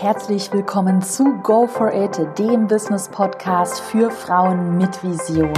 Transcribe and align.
Herzlich 0.00 0.50
willkommen 0.50 1.02
zu 1.02 1.24
Go 1.42 1.66
for 1.66 1.92
It, 1.92 2.18
dem 2.38 2.66
Business 2.66 3.06
Podcast 3.06 3.82
für 3.82 4.10
Frauen 4.10 4.78
mit 4.78 5.04
Vision. 5.04 5.52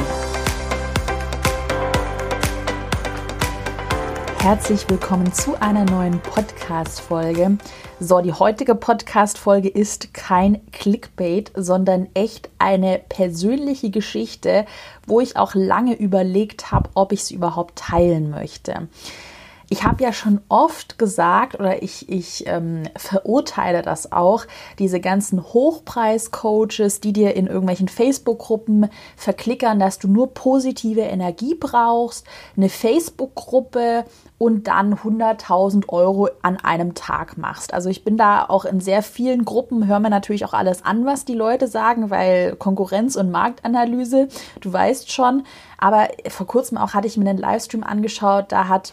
Herzlich 4.41 4.91
willkommen 4.91 5.33
zu 5.33 5.55
einer 5.61 5.85
neuen 5.85 6.19
Podcast-Folge. 6.19 7.57
So, 8.01 8.21
die 8.21 8.33
heutige 8.33 8.75
Podcast-Folge 8.75 9.69
ist 9.69 10.13
kein 10.13 10.61
Clickbait, 10.73 11.53
sondern 11.55 12.09
echt 12.15 12.51
eine 12.59 12.99
persönliche 12.99 13.91
Geschichte, 13.91 14.67
wo 15.07 15.21
ich 15.21 15.37
auch 15.37 15.55
lange 15.55 15.95
überlegt 15.95 16.73
habe, 16.73 16.91
ob 16.95 17.13
ich 17.13 17.23
sie 17.23 17.37
überhaupt 17.37 17.77
teilen 17.79 18.31
möchte 18.31 18.89
ich 19.73 19.85
habe 19.85 20.05
ja 20.05 20.13
schon 20.13 20.43
oft 20.51 20.99
gesagt 20.99 21.59
oder 21.59 21.83
ich, 21.83 22.07
ich 22.11 22.47
ähm, 22.47 22.83
verurteile 22.95 23.81
das 23.81 24.13
auch, 24.13 24.45
diese 24.79 25.01
ganzen 25.01 25.43
Hochpreis-Coaches, 25.43 27.01
die 27.01 27.15
dir 27.15 27.35
in 27.35 27.47
irgendwelchen 27.47 27.89
Facebook-Gruppen 27.89 28.91
verklickern, 29.17 29.79
dass 29.79 29.99
du 29.99 30.09
nur 30.09 30.35
positive 30.35 31.01
Energie 31.01 31.55
brauchst, 31.55 32.27
eine 32.55 32.69
Facebook-Gruppe 32.69 34.05
und 34.37 34.69
dann 34.69 34.95
100.000 34.95 35.89
Euro 35.89 36.29
an 36.43 36.59
einem 36.59 36.93
Tag 36.93 37.39
machst. 37.39 37.73
Also 37.73 37.89
ich 37.89 38.05
bin 38.05 38.19
da 38.19 38.45
auch 38.45 38.67
in 38.67 38.79
sehr 38.79 39.03
vielen 39.03 39.47
Gruppen, 39.47 39.87
höre 39.87 40.01
mir 40.01 40.11
natürlich 40.11 40.45
auch 40.45 40.53
alles 40.53 40.85
an, 40.85 41.07
was 41.07 41.25
die 41.25 41.33
Leute 41.33 41.67
sagen, 41.67 42.11
weil 42.11 42.57
Konkurrenz 42.57 43.17
und 43.17 43.31
Marktanalyse, 43.31 44.29
du 44.61 44.71
weißt 44.71 45.11
schon. 45.11 45.45
Aber 45.79 46.09
vor 46.29 46.47
kurzem 46.47 46.77
auch 46.77 46.93
hatte 46.93 47.07
ich 47.07 47.17
mir 47.17 47.31
einen 47.31 47.39
Livestream 47.39 47.83
angeschaut, 47.83 48.53
da 48.53 48.69
hat 48.69 48.93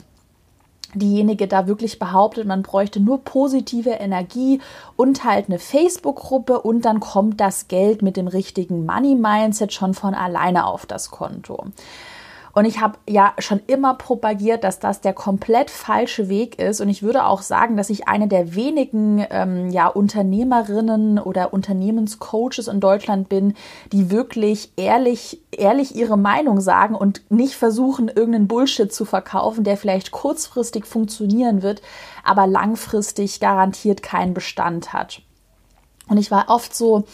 diejenige 0.93 1.47
da 1.47 1.67
wirklich 1.67 1.99
behauptet, 1.99 2.47
man 2.47 2.63
bräuchte 2.63 2.99
nur 2.99 3.23
positive 3.23 3.91
Energie 3.91 4.59
und 4.95 5.23
halt 5.23 5.47
eine 5.47 5.59
Facebook-Gruppe 5.59 6.61
und 6.61 6.85
dann 6.85 6.99
kommt 6.99 7.39
das 7.39 7.67
Geld 7.67 8.01
mit 8.01 8.17
dem 8.17 8.27
richtigen 8.27 8.85
Money-Mindset 8.85 9.73
schon 9.73 9.93
von 9.93 10.13
alleine 10.13 10.65
auf 10.65 10.85
das 10.85 11.11
Konto. 11.11 11.65
Und 12.59 12.65
ich 12.65 12.81
habe 12.81 12.99
ja 13.07 13.31
schon 13.39 13.61
immer 13.67 13.93
propagiert, 13.93 14.65
dass 14.65 14.79
das 14.79 14.99
der 14.99 15.13
komplett 15.13 15.69
falsche 15.69 16.27
Weg 16.27 16.59
ist. 16.59 16.81
Und 16.81 16.89
ich 16.89 17.01
würde 17.01 17.23
auch 17.23 17.41
sagen, 17.41 17.77
dass 17.77 17.89
ich 17.89 18.09
eine 18.09 18.27
der 18.27 18.53
wenigen 18.53 19.25
ähm, 19.29 19.69
ja, 19.69 19.87
Unternehmerinnen 19.87 21.19
oder 21.19 21.53
Unternehmenscoaches 21.53 22.67
in 22.67 22.81
Deutschland 22.81 23.29
bin, 23.29 23.53
die 23.93 24.11
wirklich 24.11 24.73
ehrlich, 24.75 25.39
ehrlich 25.51 25.95
ihre 25.95 26.17
Meinung 26.17 26.59
sagen 26.59 26.95
und 26.95 27.21
nicht 27.29 27.55
versuchen, 27.55 28.09
irgendeinen 28.09 28.49
Bullshit 28.49 28.91
zu 28.91 29.05
verkaufen, 29.05 29.63
der 29.63 29.77
vielleicht 29.77 30.11
kurzfristig 30.11 30.85
funktionieren 30.85 31.61
wird, 31.61 31.81
aber 32.25 32.45
langfristig 32.45 33.39
garantiert 33.39 34.03
keinen 34.03 34.33
Bestand 34.33 34.91
hat. 34.91 35.21
Und 36.09 36.17
ich 36.17 36.29
war 36.29 36.49
oft 36.49 36.75
so, 36.75 37.05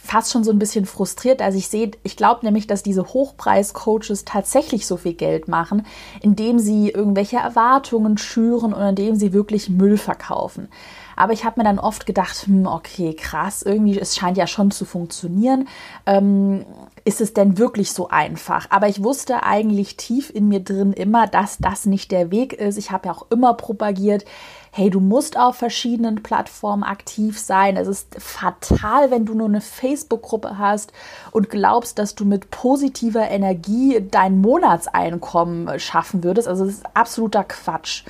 fast 0.00 0.32
schon 0.32 0.44
so 0.44 0.52
ein 0.52 0.60
bisschen 0.60 0.86
frustriert, 0.86 1.42
als 1.42 1.56
ich 1.56 1.68
sehe, 1.68 1.90
ich 2.04 2.16
glaube 2.16 2.46
nämlich, 2.46 2.66
dass 2.66 2.82
diese 2.82 3.04
Hochpreis-Coaches 3.04 4.24
tatsächlich 4.24 4.86
so 4.86 4.96
viel 4.96 5.12
Geld 5.12 5.48
machen, 5.48 5.84
indem 6.22 6.60
sie 6.60 6.88
irgendwelche 6.88 7.36
Erwartungen 7.36 8.16
schüren 8.16 8.72
und 8.72 8.82
indem 8.82 9.16
sie 9.16 9.32
wirklich 9.32 9.68
Müll 9.68 9.98
verkaufen. 9.98 10.68
Aber 11.16 11.32
ich 11.32 11.44
habe 11.44 11.60
mir 11.60 11.64
dann 11.64 11.80
oft 11.80 12.06
gedacht, 12.06 12.46
hm, 12.46 12.66
okay, 12.66 13.12
krass, 13.12 13.62
irgendwie, 13.62 13.98
es 13.98 14.14
scheint 14.14 14.38
ja 14.38 14.46
schon 14.46 14.70
zu 14.70 14.84
funktionieren. 14.84 15.66
Ähm, 16.06 16.64
ist 17.08 17.22
es 17.22 17.32
denn 17.32 17.56
wirklich 17.56 17.92
so 17.92 18.08
einfach? 18.08 18.66
Aber 18.68 18.86
ich 18.86 19.02
wusste 19.02 19.42
eigentlich 19.42 19.96
tief 19.96 20.28
in 20.28 20.46
mir 20.46 20.60
drin 20.60 20.92
immer, 20.92 21.26
dass 21.26 21.56
das 21.56 21.86
nicht 21.86 22.12
der 22.12 22.30
Weg 22.30 22.52
ist. 22.52 22.76
Ich 22.76 22.90
habe 22.90 23.08
ja 23.08 23.14
auch 23.14 23.24
immer 23.30 23.54
propagiert, 23.54 24.26
hey, 24.72 24.90
du 24.90 25.00
musst 25.00 25.38
auf 25.38 25.56
verschiedenen 25.56 26.22
Plattformen 26.22 26.82
aktiv 26.82 27.38
sein. 27.38 27.78
Es 27.78 27.88
ist 27.88 28.14
fatal, 28.18 29.10
wenn 29.10 29.24
du 29.24 29.32
nur 29.32 29.48
eine 29.48 29.62
Facebook-Gruppe 29.62 30.58
hast 30.58 30.92
und 31.30 31.48
glaubst, 31.48 31.98
dass 31.98 32.14
du 32.14 32.26
mit 32.26 32.50
positiver 32.50 33.26
Energie 33.30 34.06
dein 34.10 34.42
Monatseinkommen 34.42 35.80
schaffen 35.80 36.22
würdest. 36.22 36.46
Also 36.46 36.66
das 36.66 36.74
ist 36.74 36.86
absoluter 36.92 37.44
Quatsch. 37.44 38.04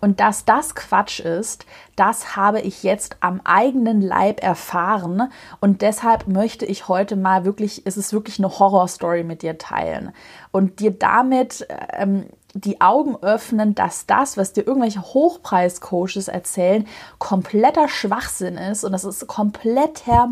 Und 0.00 0.20
dass 0.20 0.44
das 0.44 0.74
Quatsch 0.74 1.20
ist, 1.20 1.66
das 1.96 2.36
habe 2.36 2.60
ich 2.60 2.82
jetzt 2.82 3.16
am 3.20 3.40
eigenen 3.44 4.00
Leib 4.00 4.42
erfahren. 4.42 5.30
Und 5.60 5.82
deshalb 5.82 6.28
möchte 6.28 6.64
ich 6.66 6.88
heute 6.88 7.16
mal 7.16 7.44
wirklich, 7.44 7.82
es 7.84 7.96
ist 7.96 8.12
wirklich 8.12 8.38
eine 8.38 8.58
Horrorstory 8.58 9.24
mit 9.24 9.42
dir 9.42 9.58
teilen. 9.58 10.12
Und 10.52 10.80
dir 10.80 10.92
damit 10.92 11.66
ähm, 11.92 12.26
die 12.54 12.80
Augen 12.80 13.16
öffnen, 13.22 13.74
dass 13.74 14.06
das, 14.06 14.36
was 14.36 14.52
dir 14.52 14.66
irgendwelche 14.66 15.02
Hochpreis-Coaches 15.02 16.28
erzählen, 16.28 16.86
kompletter 17.18 17.88
Schwachsinn 17.88 18.56
ist. 18.56 18.84
Und 18.84 18.92
das 18.92 19.04
ist 19.04 19.26
kompletter, 19.26 20.28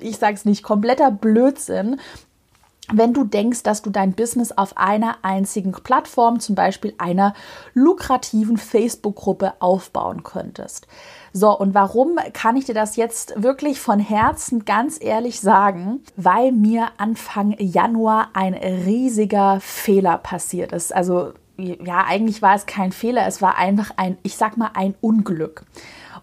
ich 0.00 0.18
sage 0.18 0.34
es 0.34 0.44
nicht, 0.44 0.62
kompletter 0.62 1.10
Blödsinn 1.10 1.98
wenn 2.90 3.14
du 3.14 3.24
denkst, 3.24 3.62
dass 3.62 3.82
du 3.82 3.90
dein 3.90 4.12
Business 4.12 4.52
auf 4.52 4.76
einer 4.76 5.16
einzigen 5.22 5.72
Plattform, 5.72 6.40
zum 6.40 6.54
Beispiel 6.54 6.94
einer 6.98 7.34
lukrativen 7.74 8.56
Facebook-Gruppe 8.56 9.54
aufbauen 9.60 10.22
könntest. 10.22 10.86
So, 11.32 11.56
und 11.56 11.74
warum 11.74 12.18
kann 12.32 12.56
ich 12.56 12.66
dir 12.66 12.74
das 12.74 12.96
jetzt 12.96 13.40
wirklich 13.42 13.80
von 13.80 14.00
Herzen 14.00 14.64
ganz 14.64 14.98
ehrlich 15.00 15.40
sagen? 15.40 16.00
Weil 16.16 16.52
mir 16.52 16.88
Anfang 16.98 17.54
Januar 17.58 18.30
ein 18.34 18.54
riesiger 18.54 19.60
Fehler 19.60 20.18
passiert 20.18 20.72
ist. 20.72 20.94
Also, 20.94 21.32
ja, 21.56 22.04
eigentlich 22.06 22.42
war 22.42 22.56
es 22.56 22.66
kein 22.66 22.92
Fehler, 22.92 23.26
es 23.26 23.40
war 23.40 23.56
einfach 23.56 23.92
ein, 23.96 24.18
ich 24.22 24.36
sag 24.36 24.56
mal, 24.56 24.70
ein 24.74 24.94
Unglück. 25.00 25.64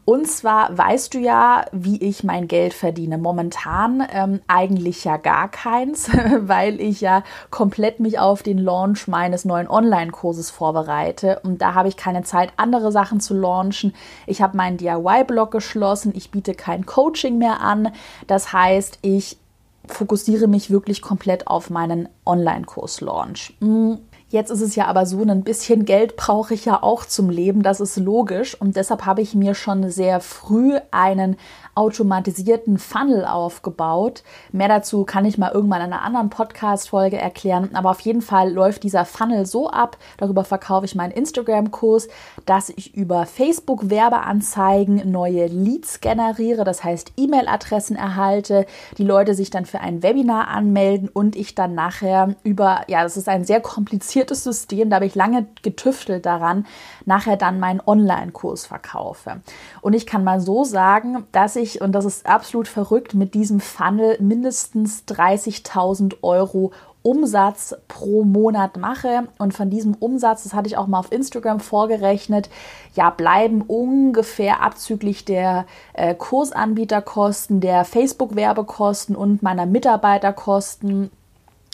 Und 0.10 0.28
zwar 0.28 0.76
weißt 0.76 1.14
du 1.14 1.20
ja, 1.20 1.66
wie 1.72 1.98
ich 2.02 2.24
mein 2.24 2.48
Geld 2.48 2.74
verdiene. 2.74 3.20
Momentan 3.20 4.04
ähm, 4.12 4.42
eigentlich 4.48 5.04
ja 5.04 5.18
gar 5.18 5.52
keins, 5.52 6.10
weil 6.40 6.82
ich 6.82 7.00
ja 7.00 7.24
komplett 7.52 8.00
mich 8.00 8.18
auf 8.18 8.42
den 8.42 8.58
Launch 8.58 9.08
meines 9.08 9.46
neuen 9.46 9.68
Online-Kurses 9.68 10.50
vorbereite. 10.50 11.42
Und 11.44 11.62
da 11.62 11.76
habe 11.76 11.90
ich 11.90 11.96
keine 11.96 12.24
Zeit, 12.24 12.54
andere 12.58 12.92
Sachen 12.92 13.20
zu 13.20 13.36
launchen. 13.36 13.94
Ich 14.26 14.42
habe 14.42 14.58
meinen 14.58 14.78
DIY-Blog 14.78 15.52
geschlossen. 15.52 16.12
Ich 16.16 16.32
biete 16.32 16.56
kein 16.56 16.88
Coaching 16.88 17.38
mehr 17.38 17.62
an. 17.62 17.92
Das 18.26 18.52
heißt, 18.52 18.98
ich 19.04 19.38
fokussiere 19.86 20.48
mich 20.48 20.72
wirklich 20.72 21.04
komplett 21.04 21.46
auf 21.46 21.70
meinen 21.70 22.10
Online-Kurs-Launch. 22.26 23.54
Hm. 23.62 24.00
Jetzt 24.32 24.52
ist 24.52 24.62
es 24.62 24.76
ja 24.76 24.86
aber 24.86 25.08
so, 25.08 25.24
ein 25.24 25.44
bisschen 25.44 25.86
Geld 25.86 26.16
brauche 26.16 26.54
ich 26.54 26.66
ja 26.66 26.84
auch 26.84 27.04
zum 27.04 27.32
Leben, 27.32 27.64
das 27.64 27.80
ist 27.80 27.98
logisch. 27.98 28.54
Und 28.54 28.76
deshalb 28.76 29.08
habe 29.08 29.22
ich 29.22 29.34
mir 29.34 29.56
schon 29.56 29.90
sehr 29.90 30.20
früh 30.20 30.78
einen 30.92 31.36
automatisierten 31.74 32.78
Funnel 32.78 33.26
aufgebaut. 33.26 34.22
Mehr 34.52 34.68
dazu 34.68 35.04
kann 35.04 35.26
ich 35.26 35.40
mal 35.40 35.52
irgendwann 35.52 35.82
in 35.82 35.94
einer 35.94 36.04
anderen 36.04 36.30
Podcast-Folge 36.30 37.18
erklären. 37.18 37.72
Aber 37.74 37.90
auf 37.90 38.02
jeden 38.02 38.22
Fall 38.22 38.52
läuft 38.52 38.84
dieser 38.84 39.04
Funnel 39.04 39.48
so 39.48 39.70
ab, 39.70 39.98
darüber 40.18 40.44
verkaufe 40.44 40.86
ich 40.86 40.94
meinen 40.94 41.12
Instagram-Kurs, 41.12 42.08
dass 42.46 42.70
ich 42.70 42.94
über 42.96 43.26
Facebook 43.26 43.90
Werbeanzeigen 43.90 45.10
neue 45.10 45.48
Leads 45.48 46.02
generiere, 46.02 46.66
das 46.66 46.84
heißt 46.84 47.14
E-Mail-Adressen 47.18 47.96
erhalte, 47.96 48.68
die 48.98 49.06
Leute 49.06 49.34
sich 49.34 49.50
dann 49.50 49.66
für 49.66 49.80
ein 49.80 50.04
Webinar 50.04 50.50
anmelden 50.50 51.10
und 51.10 51.36
ich 51.36 51.56
dann 51.56 51.74
nachher 51.74 52.36
über, 52.44 52.82
ja, 52.88 53.02
das 53.02 53.18
ist 53.18 53.28
ein 53.28 53.46
sehr 53.46 53.62
kompliziertes 53.62 54.19
System, 54.44 54.90
da 54.90 54.98
habe 54.98 55.06
ich 55.06 55.16
lange 55.16 55.48
getüftelt 55.62 56.26
daran, 56.26 56.66
nachher 57.06 57.38
dann 57.38 57.60
meinen 57.60 57.82
Online-Kurs 57.86 58.66
verkaufe. 58.66 59.40
Und 59.82 59.94
ich 59.94 60.06
kann 60.06 60.26
mal 60.26 60.42
so 60.42 60.66
sagen, 60.66 61.26
dass 61.32 61.56
ich 61.56 61.70
ich, 61.76 61.82
und 61.82 61.92
das 61.94 62.06
ist 62.06 62.26
absolut 62.26 62.68
verrückt, 62.68 63.14
mit 63.14 63.34
diesem 63.34 63.60
Funnel 63.60 64.18
mindestens 64.20 65.04
30.000 65.08 66.18
Euro 66.22 66.72
Umsatz 67.02 67.76
pro 67.88 68.24
Monat 68.24 68.78
mache. 68.78 69.30
Und 69.38 69.54
von 69.54 69.70
diesem 69.70 69.94
Umsatz, 69.96 70.44
das 70.44 70.54
hatte 70.54 70.68
ich 70.68 70.78
auch 70.78 70.88
mal 70.88 71.00
auf 71.00 71.12
Instagram 71.12 71.60
vorgerechnet, 71.60 72.50
ja, 72.94 73.10
bleiben 73.10 73.62
ungefähr 73.62 74.62
abzüglich 74.62 75.24
der 75.24 75.66
äh, 75.94 76.14
Kursanbieterkosten, 76.14 77.62
der 77.62 77.86
Facebook-Werbekosten 77.86 79.16
und 79.16 79.42
meiner 79.42 79.66
Mitarbeiterkosten 79.66 81.10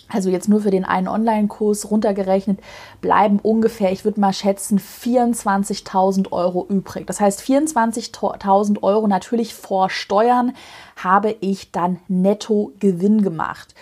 also 0.08 0.30
jetzt 0.30 0.50
nur 0.50 0.62
für 0.62 0.72
den 0.72 0.86
einen 0.86 1.08
Online-Kurs 1.08 1.90
runtergerechnet, 1.90 2.60
bleiben 3.02 3.40
ungefähr, 3.42 3.92
ich 3.92 4.06
würde 4.06 4.20
mal 4.20 4.34
schätzen, 4.34 4.80
24.000 4.80 6.32
Euro 6.32 6.66
übrig. 6.68 7.08
Das 7.08 7.20
heißt, 7.20 7.42
24.000 7.42 8.84
Euro 8.84 9.08
natürlich 9.08 9.54
vor 9.54 9.90
Steuern 9.90 10.54
habe 10.96 11.36
ich 11.42 11.72
dann 11.72 12.00
netto 12.08 12.72
Gewinn 12.80 13.22
gemacht. 13.22 13.74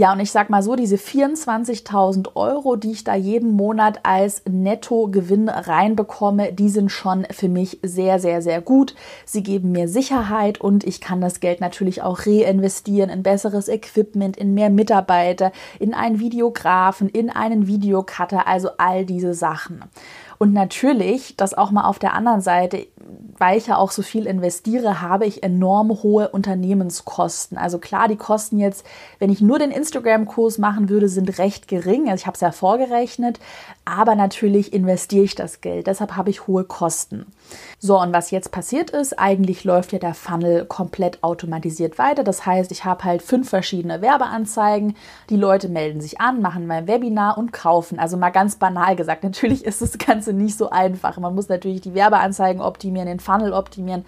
Ja, 0.00 0.14
und 0.14 0.20
ich 0.20 0.30
sag 0.30 0.48
mal 0.48 0.62
so, 0.62 0.76
diese 0.76 0.96
24.000 0.96 2.34
Euro, 2.34 2.76
die 2.76 2.92
ich 2.92 3.04
da 3.04 3.14
jeden 3.14 3.52
Monat 3.52 4.00
als 4.02 4.42
Nettogewinn 4.48 5.50
reinbekomme, 5.50 6.54
die 6.54 6.70
sind 6.70 6.88
schon 6.90 7.26
für 7.30 7.50
mich 7.50 7.80
sehr, 7.82 8.18
sehr, 8.18 8.40
sehr 8.40 8.62
gut. 8.62 8.94
Sie 9.26 9.42
geben 9.42 9.72
mir 9.72 9.88
Sicherheit 9.88 10.58
und 10.58 10.84
ich 10.84 11.02
kann 11.02 11.20
das 11.20 11.40
Geld 11.40 11.60
natürlich 11.60 12.00
auch 12.00 12.20
reinvestieren 12.24 13.10
in 13.10 13.22
besseres 13.22 13.68
Equipment, 13.68 14.38
in 14.38 14.54
mehr 14.54 14.70
Mitarbeiter, 14.70 15.52
in 15.78 15.92
einen 15.92 16.18
Videografen, 16.18 17.10
in 17.10 17.28
einen 17.28 17.66
Videocutter, 17.66 18.46
also 18.46 18.70
all 18.78 19.04
diese 19.04 19.34
Sachen. 19.34 19.84
Und 20.42 20.54
natürlich, 20.54 21.36
das 21.36 21.52
auch 21.52 21.70
mal 21.70 21.84
auf 21.84 21.98
der 21.98 22.14
anderen 22.14 22.40
Seite, 22.40 22.86
weil 23.36 23.58
ich 23.58 23.66
ja 23.66 23.76
auch 23.76 23.90
so 23.90 24.00
viel 24.00 24.24
investiere, 24.24 25.02
habe 25.02 25.26
ich 25.26 25.42
enorm 25.42 26.02
hohe 26.02 26.30
Unternehmenskosten. 26.30 27.58
Also 27.58 27.78
klar, 27.78 28.08
die 28.08 28.16
Kosten 28.16 28.58
jetzt, 28.58 28.86
wenn 29.18 29.28
ich 29.28 29.42
nur 29.42 29.58
den 29.58 29.70
Instagram-Kurs 29.70 30.56
machen 30.56 30.88
würde, 30.88 31.10
sind 31.10 31.38
recht 31.38 31.68
gering. 31.68 32.08
Also 32.08 32.22
ich 32.22 32.26
habe 32.26 32.36
es 32.36 32.40
ja 32.40 32.52
vorgerechnet, 32.52 33.38
aber 33.84 34.14
natürlich 34.14 34.72
investiere 34.72 35.24
ich 35.24 35.34
das 35.34 35.60
Geld. 35.60 35.86
Deshalb 35.86 36.16
habe 36.16 36.30
ich 36.30 36.46
hohe 36.46 36.64
Kosten. 36.64 37.26
So, 37.78 38.00
und 38.00 38.12
was 38.12 38.30
jetzt 38.30 38.52
passiert 38.52 38.90
ist, 38.90 39.18
eigentlich 39.18 39.64
läuft 39.64 39.92
ja 39.92 39.98
der 39.98 40.14
Funnel 40.14 40.66
komplett 40.66 41.22
automatisiert 41.22 41.98
weiter. 41.98 42.24
Das 42.24 42.46
heißt, 42.46 42.70
ich 42.72 42.84
habe 42.84 43.04
halt 43.04 43.22
fünf 43.22 43.48
verschiedene 43.48 44.02
Werbeanzeigen. 44.02 44.96
Die 45.30 45.36
Leute 45.36 45.68
melden 45.68 46.00
sich 46.00 46.20
an, 46.20 46.42
machen 46.42 46.66
mein 46.66 46.86
Webinar 46.86 47.38
und 47.38 47.52
kaufen. 47.52 47.98
Also 47.98 48.16
mal 48.16 48.30
ganz 48.30 48.56
banal 48.56 48.96
gesagt, 48.96 49.24
natürlich 49.30 49.64
ist 49.64 49.82
das 49.82 49.98
Ganze 49.98 50.29
nicht 50.32 50.56
so 50.56 50.70
einfach. 50.70 51.18
Man 51.18 51.34
muss 51.34 51.48
natürlich 51.48 51.80
die 51.80 51.94
Werbeanzeigen 51.94 52.60
optimieren, 52.60 53.08
den 53.08 53.20
Funnel 53.20 53.52
optimieren. 53.52 54.04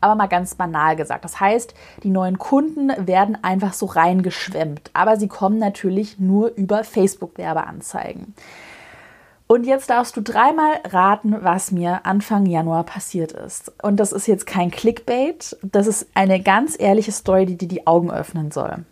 Aber 0.00 0.14
mal 0.14 0.26
ganz 0.26 0.54
banal 0.54 0.96
gesagt. 0.96 1.24
Das 1.24 1.40
heißt, 1.40 1.74
die 2.02 2.10
neuen 2.10 2.38
Kunden 2.38 2.90
werden 3.06 3.38
einfach 3.42 3.72
so 3.72 3.86
reingeschwemmt. 3.86 4.90
Aber 4.92 5.16
sie 5.16 5.28
kommen 5.28 5.58
natürlich 5.58 6.18
nur 6.18 6.48
über 6.54 6.84
Facebook-Werbeanzeigen. 6.84 8.34
Und 9.46 9.66
jetzt 9.66 9.90
darfst 9.90 10.16
du 10.16 10.22
dreimal 10.22 10.80
raten, 10.88 11.36
was 11.42 11.72
mir 11.72 12.06
Anfang 12.06 12.46
Januar 12.46 12.84
passiert 12.84 13.32
ist. 13.32 13.70
Und 13.82 14.00
das 14.00 14.12
ist 14.12 14.26
jetzt 14.26 14.46
kein 14.46 14.70
Clickbait, 14.70 15.58
das 15.62 15.86
ist 15.86 16.06
eine 16.14 16.40
ganz 16.40 16.74
ehrliche 16.78 17.12
Story, 17.12 17.44
die 17.44 17.58
dir 17.58 17.68
die 17.68 17.86
Augen 17.86 18.10
öffnen 18.10 18.50
soll. 18.50 18.86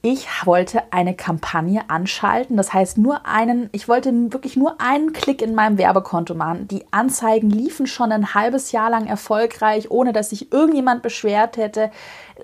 Ich 0.00 0.28
wollte 0.44 0.92
eine 0.92 1.16
Kampagne 1.16 1.82
anschalten, 1.88 2.56
das 2.56 2.72
heißt 2.72 2.98
nur 2.98 3.26
einen, 3.26 3.68
ich 3.72 3.88
wollte 3.88 4.12
wirklich 4.32 4.56
nur 4.56 4.80
einen 4.80 5.12
Klick 5.12 5.42
in 5.42 5.56
meinem 5.56 5.76
Werbekonto 5.76 6.36
machen. 6.36 6.68
Die 6.68 6.84
Anzeigen 6.92 7.50
liefen 7.50 7.88
schon 7.88 8.12
ein 8.12 8.32
halbes 8.32 8.70
Jahr 8.70 8.90
lang 8.90 9.06
erfolgreich, 9.06 9.90
ohne 9.90 10.12
dass 10.12 10.30
sich 10.30 10.52
irgendjemand 10.52 11.02
beschwert 11.02 11.56
hätte. 11.56 11.90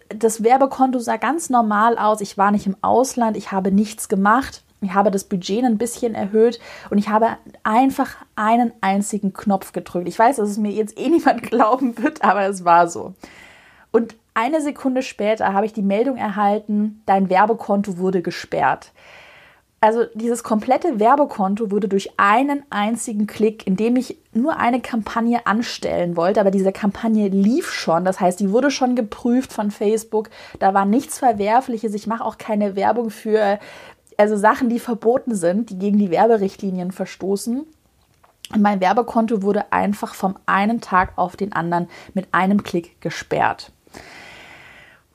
Das 0.08 0.42
Werbekonto 0.42 0.98
sah 0.98 1.16
ganz 1.16 1.48
normal 1.48 1.96
aus, 1.96 2.20
ich 2.20 2.36
war 2.36 2.50
nicht 2.50 2.66
im 2.66 2.76
Ausland, 2.80 3.36
ich 3.36 3.52
habe 3.52 3.70
nichts 3.70 4.08
gemacht. 4.08 4.64
Ich 4.80 4.92
habe 4.92 5.10
das 5.10 5.24
Budget 5.24 5.64
ein 5.64 5.78
bisschen 5.78 6.14
erhöht 6.14 6.58
und 6.90 6.98
ich 6.98 7.08
habe 7.08 7.38
einfach 7.62 8.16
einen 8.36 8.72
einzigen 8.82 9.32
Knopf 9.32 9.72
gedrückt. 9.72 10.08
Ich 10.08 10.18
weiß, 10.18 10.36
dass 10.36 10.50
es 10.50 10.58
mir 10.58 10.72
jetzt 10.72 10.98
eh 10.98 11.08
niemand 11.08 11.42
glauben 11.42 11.96
wird, 12.02 12.22
aber 12.22 12.46
es 12.46 12.64
war 12.64 12.88
so. 12.88 13.14
Und 13.92 14.16
eine 14.34 14.60
Sekunde 14.60 15.02
später 15.02 15.52
habe 15.52 15.66
ich 15.66 15.72
die 15.72 15.82
Meldung 15.82 16.16
erhalten, 16.16 17.02
dein 17.06 17.30
Werbekonto 17.30 17.98
wurde 17.98 18.20
gesperrt. 18.20 18.92
Also 19.80 20.04
dieses 20.14 20.42
komplette 20.42 20.98
Werbekonto 20.98 21.70
wurde 21.70 21.88
durch 21.88 22.18
einen 22.18 22.62
einzigen 22.70 23.26
Klick, 23.26 23.66
indem 23.66 23.96
ich 23.96 24.16
nur 24.32 24.56
eine 24.56 24.80
Kampagne 24.80 25.46
anstellen 25.46 26.16
wollte, 26.16 26.40
aber 26.40 26.50
diese 26.50 26.72
Kampagne 26.72 27.28
lief 27.28 27.70
schon, 27.70 28.06
das 28.06 28.18
heißt, 28.18 28.40
die 28.40 28.50
wurde 28.50 28.70
schon 28.70 28.96
geprüft 28.96 29.52
von 29.52 29.70
Facebook, 29.70 30.30
da 30.58 30.72
war 30.72 30.86
nichts 30.86 31.18
Verwerfliches, 31.18 31.92
ich 31.92 32.06
mache 32.06 32.24
auch 32.24 32.38
keine 32.38 32.76
Werbung 32.76 33.10
für 33.10 33.58
also 34.16 34.36
Sachen, 34.36 34.70
die 34.70 34.78
verboten 34.78 35.34
sind, 35.34 35.68
die 35.68 35.78
gegen 35.78 35.98
die 35.98 36.10
Werberichtlinien 36.10 36.90
verstoßen. 36.90 37.66
Und 38.54 38.62
mein 38.62 38.80
Werbekonto 38.80 39.42
wurde 39.42 39.70
einfach 39.70 40.14
vom 40.14 40.36
einen 40.46 40.80
Tag 40.80 41.12
auf 41.16 41.36
den 41.36 41.52
anderen 41.52 41.88
mit 42.14 42.28
einem 42.32 42.62
Klick 42.62 43.00
gesperrt. 43.02 43.73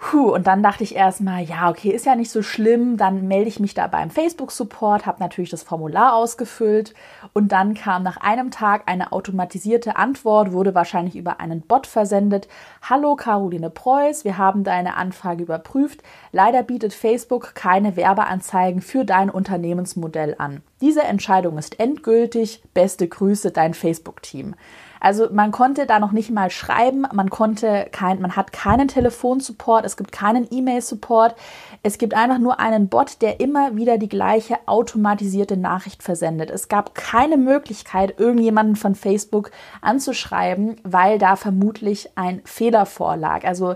Puh, 0.01 0.33
und 0.33 0.47
dann 0.47 0.63
dachte 0.63 0.81
ich 0.85 0.95
erstmal, 0.95 1.43
ja, 1.43 1.69
okay, 1.69 1.89
ist 1.89 2.05
ja 2.05 2.15
nicht 2.15 2.31
so 2.31 2.41
schlimm. 2.41 2.95
Dann 2.95 3.27
melde 3.27 3.49
ich 3.49 3.59
mich 3.59 3.73
da 3.73 3.87
beim 3.87 4.09
Facebook-Support, 4.09 5.05
habe 5.05 5.19
natürlich 5.19 5.49
das 5.49 5.61
Formular 5.61 6.13
ausgefüllt 6.13 6.93
und 7.33 7.51
dann 7.51 7.73
kam 7.73 8.03
nach 8.03 8.15
einem 8.15 8.49
Tag 8.49 8.83
eine 8.85 9.11
automatisierte 9.11 9.97
Antwort, 9.97 10.53
wurde 10.53 10.73
wahrscheinlich 10.73 11.17
über 11.17 11.41
einen 11.41 11.61
Bot 11.61 11.85
versendet. 11.85 12.47
Hallo 12.81 13.17
Caroline 13.17 13.69
Preuß, 13.69 14.23
wir 14.23 14.37
haben 14.37 14.63
deine 14.63 14.95
Anfrage 14.95 15.43
überprüft. 15.43 16.01
Leider 16.31 16.63
bietet 16.63 16.93
Facebook 16.93 17.53
keine 17.53 17.97
Werbeanzeigen 17.97 18.81
für 18.81 19.03
dein 19.03 19.29
Unternehmensmodell 19.29 20.33
an. 20.37 20.63
Diese 20.79 21.03
Entscheidung 21.03 21.57
ist 21.57 21.77
endgültig. 21.77 22.63
Beste 22.73 23.09
Grüße, 23.09 23.51
dein 23.51 23.73
Facebook-Team. 23.73 24.55
Also 24.99 25.27
man 25.31 25.51
konnte 25.51 25.85
da 25.85 25.99
noch 25.99 26.11
nicht 26.11 26.29
mal 26.29 26.49
schreiben, 26.49 27.05
man 27.13 27.29
konnte 27.29 27.87
kein, 27.91 28.21
man 28.21 28.35
hat 28.35 28.51
keinen 28.51 28.87
Telefonsupport, 28.87 29.85
es 29.85 29.97
gibt 29.97 30.11
keinen 30.11 30.47
E-Mail-Support. 30.51 31.35
Es 31.81 31.97
gibt 31.97 32.13
einfach 32.13 32.39
nur 32.39 32.59
einen 32.59 32.89
Bot, 32.89 33.21
der 33.21 33.39
immer 33.39 33.75
wieder 33.75 33.97
die 33.97 34.09
gleiche 34.09 34.57
automatisierte 34.65 35.55
Nachricht 35.55 36.03
versendet. 36.03 36.49
Es 36.49 36.67
gab 36.67 36.93
keine 36.93 37.37
Möglichkeit, 37.37 38.19
irgendjemanden 38.19 38.75
von 38.75 38.95
Facebook 38.95 39.51
anzuschreiben, 39.81 40.75
weil 40.83 41.17
da 41.17 41.35
vermutlich 41.35 42.09
ein 42.15 42.41
Fehler 42.43 42.85
vorlag. 42.85 43.45
Also 43.45 43.75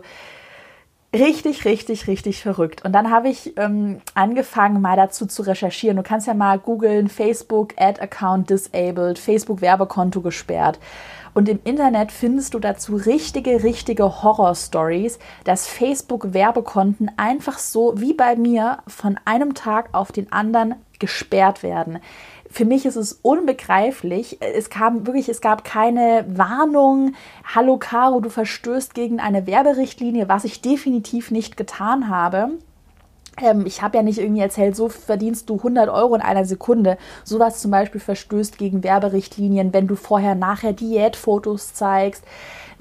richtig, 1.14 1.66
richtig, 1.66 2.08
richtig 2.08 2.42
verrückt. 2.42 2.84
Und 2.84 2.94
dann 2.94 3.12
habe 3.12 3.30
ich 3.30 3.58
ähm, 3.58 4.02
angefangen, 4.16 4.82
mal 4.82 4.96
dazu 4.96 5.26
zu 5.26 5.44
recherchieren. 5.44 5.98
Du 5.98 6.04
kannst 6.04 6.28
ja 6.28 6.34
mal 6.34 6.60
googeln, 6.60 7.08
Facebook 7.08 7.74
Ad 7.78 8.02
Account 8.02 8.50
disabled, 8.50 9.20
Facebook 9.20 9.62
Werbekonto 9.62 10.22
gesperrt. 10.22 10.80
Und 11.34 11.50
im 11.50 11.60
Internet 11.64 12.12
findest 12.12 12.54
du 12.54 12.60
dazu 12.60 12.96
richtige, 12.96 13.64
richtige 13.64 14.24
Horror-Stories, 14.24 15.18
dass 15.44 15.68
Facebook-Werbekonten 15.68 17.12
einfach 17.18 17.58
so 17.58 17.94
wie 18.00 18.14
bei 18.14 18.36
mir 18.36 18.80
von 18.88 19.20
einem 19.26 19.56
Tag 19.56 19.90
auf 19.94 20.12
den 20.12 20.32
anderen 20.32 20.76
gesperrt 21.00 21.64
werden 21.64 22.00
für 22.54 22.66
mich 22.66 22.86
ist 22.86 22.98
es 22.98 23.14
unbegreiflich. 23.24 24.38
Es 24.40 24.70
kam 24.70 25.08
wirklich, 25.08 25.28
es 25.28 25.42
gab 25.42 25.64
keine 25.64 26.24
Warnung. 26.28 27.16
Hallo 27.44 27.78
Caro, 27.78 28.20
du 28.20 28.30
verstößt 28.30 28.94
gegen 28.94 29.20
eine 29.20 29.48
Werberichtlinie, 29.48 30.30
was 30.30 30.44
ich 30.44 30.62
definitiv 30.62 31.32
nicht 31.32 31.58
getan 31.58 32.10
habe. 32.10 32.52
Ähm, 33.42 33.66
ich 33.66 33.82
habe 33.82 33.98
ja 33.98 34.04
nicht 34.04 34.20
irgendwie 34.20 34.44
erzählt, 34.44 34.76
so 34.76 34.88
verdienst 34.88 35.50
du 35.50 35.56
100 35.56 35.90
Euro 35.90 36.14
in 36.14 36.22
einer 36.22 36.46
Sekunde. 36.46 37.00
Sowas 37.24 37.60
zum 37.60 37.72
Beispiel 37.72 38.00
verstößt 38.00 38.60
gegen 38.60 38.84
Werberichtlinien, 38.84 39.74
wenn 39.74 39.88
du 39.88 39.96
vorher, 39.96 40.36
nachher 40.36 40.74
Diätfotos 40.74 41.74
zeigst 41.74 42.24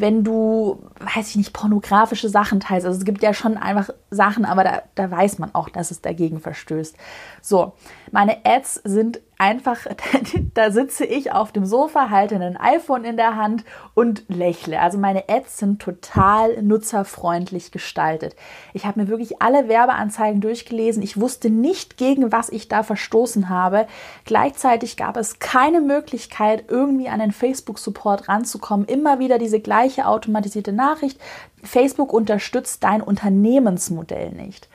wenn 0.02 0.24
du, 0.24 0.82
weiß 0.98 1.30
ich 1.30 1.36
nicht, 1.36 1.52
pornografische 1.52 2.28
Sachen 2.28 2.58
teilst. 2.58 2.84
Also 2.84 2.98
es 2.98 3.04
gibt 3.04 3.22
ja 3.22 3.32
schon 3.32 3.56
einfach 3.56 3.88
Sachen, 4.10 4.44
aber 4.44 4.64
da, 4.64 4.82
da 4.96 5.08
weiß 5.08 5.38
man 5.38 5.54
auch, 5.54 5.68
dass 5.68 5.92
es 5.92 6.00
dagegen 6.00 6.40
verstößt. 6.40 6.96
So, 7.40 7.74
meine 8.10 8.44
Ads 8.44 8.82
sind 8.82 9.20
einfach, 9.38 9.78
da 10.54 10.70
sitze 10.70 11.04
ich 11.04 11.32
auf 11.32 11.50
dem 11.50 11.66
Sofa, 11.66 12.10
halte 12.10 12.36
ein 12.36 12.56
iPhone 12.56 13.04
in 13.04 13.16
der 13.16 13.36
Hand 13.36 13.64
und 13.94 14.24
lächle. 14.28 14.80
Also 14.80 14.98
meine 14.98 15.28
Ads 15.28 15.58
sind 15.58 15.82
total 15.82 16.62
nutzerfreundlich 16.62 17.72
gestaltet. 17.72 18.36
Ich 18.72 18.86
habe 18.86 19.00
mir 19.00 19.08
wirklich 19.08 19.42
alle 19.42 19.68
Werbeanzeigen 19.68 20.40
durchgelesen. 20.40 21.02
Ich 21.02 21.20
wusste 21.20 21.50
nicht, 21.50 21.96
gegen 21.96 22.30
was 22.30 22.50
ich 22.50 22.68
da 22.68 22.84
verstoßen 22.84 23.48
habe. 23.48 23.86
Gleichzeitig 24.24 24.96
gab 24.96 25.16
es 25.16 25.40
keine 25.40 25.80
Möglichkeit, 25.80 26.66
irgendwie 26.68 27.08
an 27.08 27.18
den 27.18 27.32
Facebook-Support 27.32 28.28
ranzukommen. 28.28 28.86
Immer 28.86 29.18
wieder 29.18 29.38
diese 29.38 29.58
gleiche 29.92 30.08
automatisierte 30.08 30.72
Nachricht. 30.72 31.18
Facebook 31.62 32.12
unterstützt 32.12 32.82
dein 32.82 33.02
Unternehmensmodell 33.02 34.30
nicht. 34.30 34.68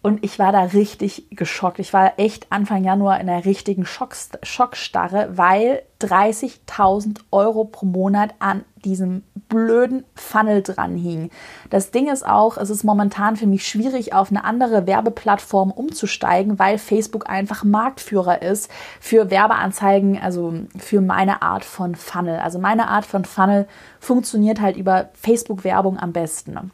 Und 0.00 0.24
ich 0.24 0.38
war 0.38 0.52
da 0.52 0.62
richtig 0.62 1.26
geschockt. 1.30 1.80
Ich 1.80 1.92
war 1.92 2.18
echt 2.18 2.46
Anfang 2.50 2.84
Januar 2.84 3.20
in 3.20 3.28
einer 3.28 3.44
richtigen 3.44 3.84
Schockstarre, 3.84 5.36
weil 5.36 5.82
30.000 6.00 7.18
Euro 7.32 7.64
pro 7.64 7.84
Monat 7.84 8.34
an 8.38 8.64
diesem 8.84 9.24
blöden 9.48 10.04
Funnel 10.14 10.62
dran 10.62 10.96
hing. 10.96 11.30
Das 11.70 11.90
Ding 11.90 12.08
ist 12.08 12.24
auch, 12.24 12.58
es 12.58 12.70
ist 12.70 12.84
momentan 12.84 13.34
für 13.34 13.48
mich 13.48 13.66
schwierig, 13.66 14.12
auf 14.12 14.30
eine 14.30 14.44
andere 14.44 14.86
Werbeplattform 14.86 15.72
umzusteigen, 15.72 16.60
weil 16.60 16.78
Facebook 16.78 17.28
einfach 17.28 17.64
Marktführer 17.64 18.40
ist 18.40 18.70
für 19.00 19.30
Werbeanzeigen, 19.30 20.20
also 20.20 20.54
für 20.78 21.00
meine 21.00 21.42
Art 21.42 21.64
von 21.64 21.96
Funnel. 21.96 22.38
Also 22.38 22.60
meine 22.60 22.86
Art 22.86 23.04
von 23.04 23.24
Funnel 23.24 23.66
funktioniert 23.98 24.60
halt 24.60 24.76
über 24.76 25.08
Facebook-Werbung 25.14 25.98
am 25.98 26.12
besten. 26.12 26.70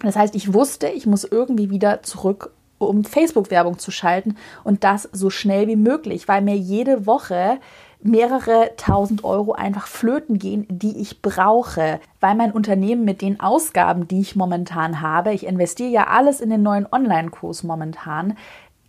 Das 0.00 0.16
heißt, 0.16 0.34
ich 0.34 0.52
wusste, 0.52 0.88
ich 0.88 1.06
muss 1.06 1.24
irgendwie 1.24 1.70
wieder 1.70 2.02
zurück, 2.02 2.52
um 2.78 3.04
Facebook-Werbung 3.04 3.78
zu 3.78 3.90
schalten 3.90 4.36
und 4.62 4.84
das 4.84 5.08
so 5.12 5.30
schnell 5.30 5.66
wie 5.66 5.76
möglich, 5.76 6.28
weil 6.28 6.42
mir 6.42 6.56
jede 6.56 7.06
Woche 7.06 7.58
mehrere 8.02 8.70
tausend 8.76 9.24
Euro 9.24 9.52
einfach 9.52 9.86
flöten 9.86 10.38
gehen, 10.38 10.66
die 10.68 11.00
ich 11.00 11.22
brauche, 11.22 12.00
weil 12.20 12.34
mein 12.34 12.52
Unternehmen 12.52 13.04
mit 13.04 13.22
den 13.22 13.40
Ausgaben, 13.40 14.06
die 14.06 14.20
ich 14.20 14.36
momentan 14.36 15.00
habe, 15.00 15.32
ich 15.32 15.46
investiere 15.46 15.90
ja 15.90 16.06
alles 16.08 16.40
in 16.40 16.50
den 16.50 16.62
neuen 16.62 16.86
Online-Kurs 16.90 17.62
momentan, 17.62 18.36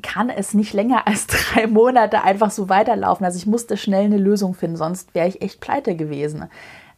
kann 0.03 0.29
es 0.29 0.53
nicht 0.53 0.73
länger 0.73 1.07
als 1.07 1.27
drei 1.27 1.67
Monate 1.67 2.23
einfach 2.23 2.51
so 2.51 2.69
weiterlaufen. 2.69 3.25
Also 3.25 3.37
ich 3.37 3.47
musste 3.47 3.77
schnell 3.77 4.05
eine 4.05 4.17
Lösung 4.17 4.53
finden, 4.53 4.77
sonst 4.77 5.15
wäre 5.15 5.27
ich 5.27 5.41
echt 5.41 5.61
pleite 5.61 5.95
gewesen. 5.95 6.45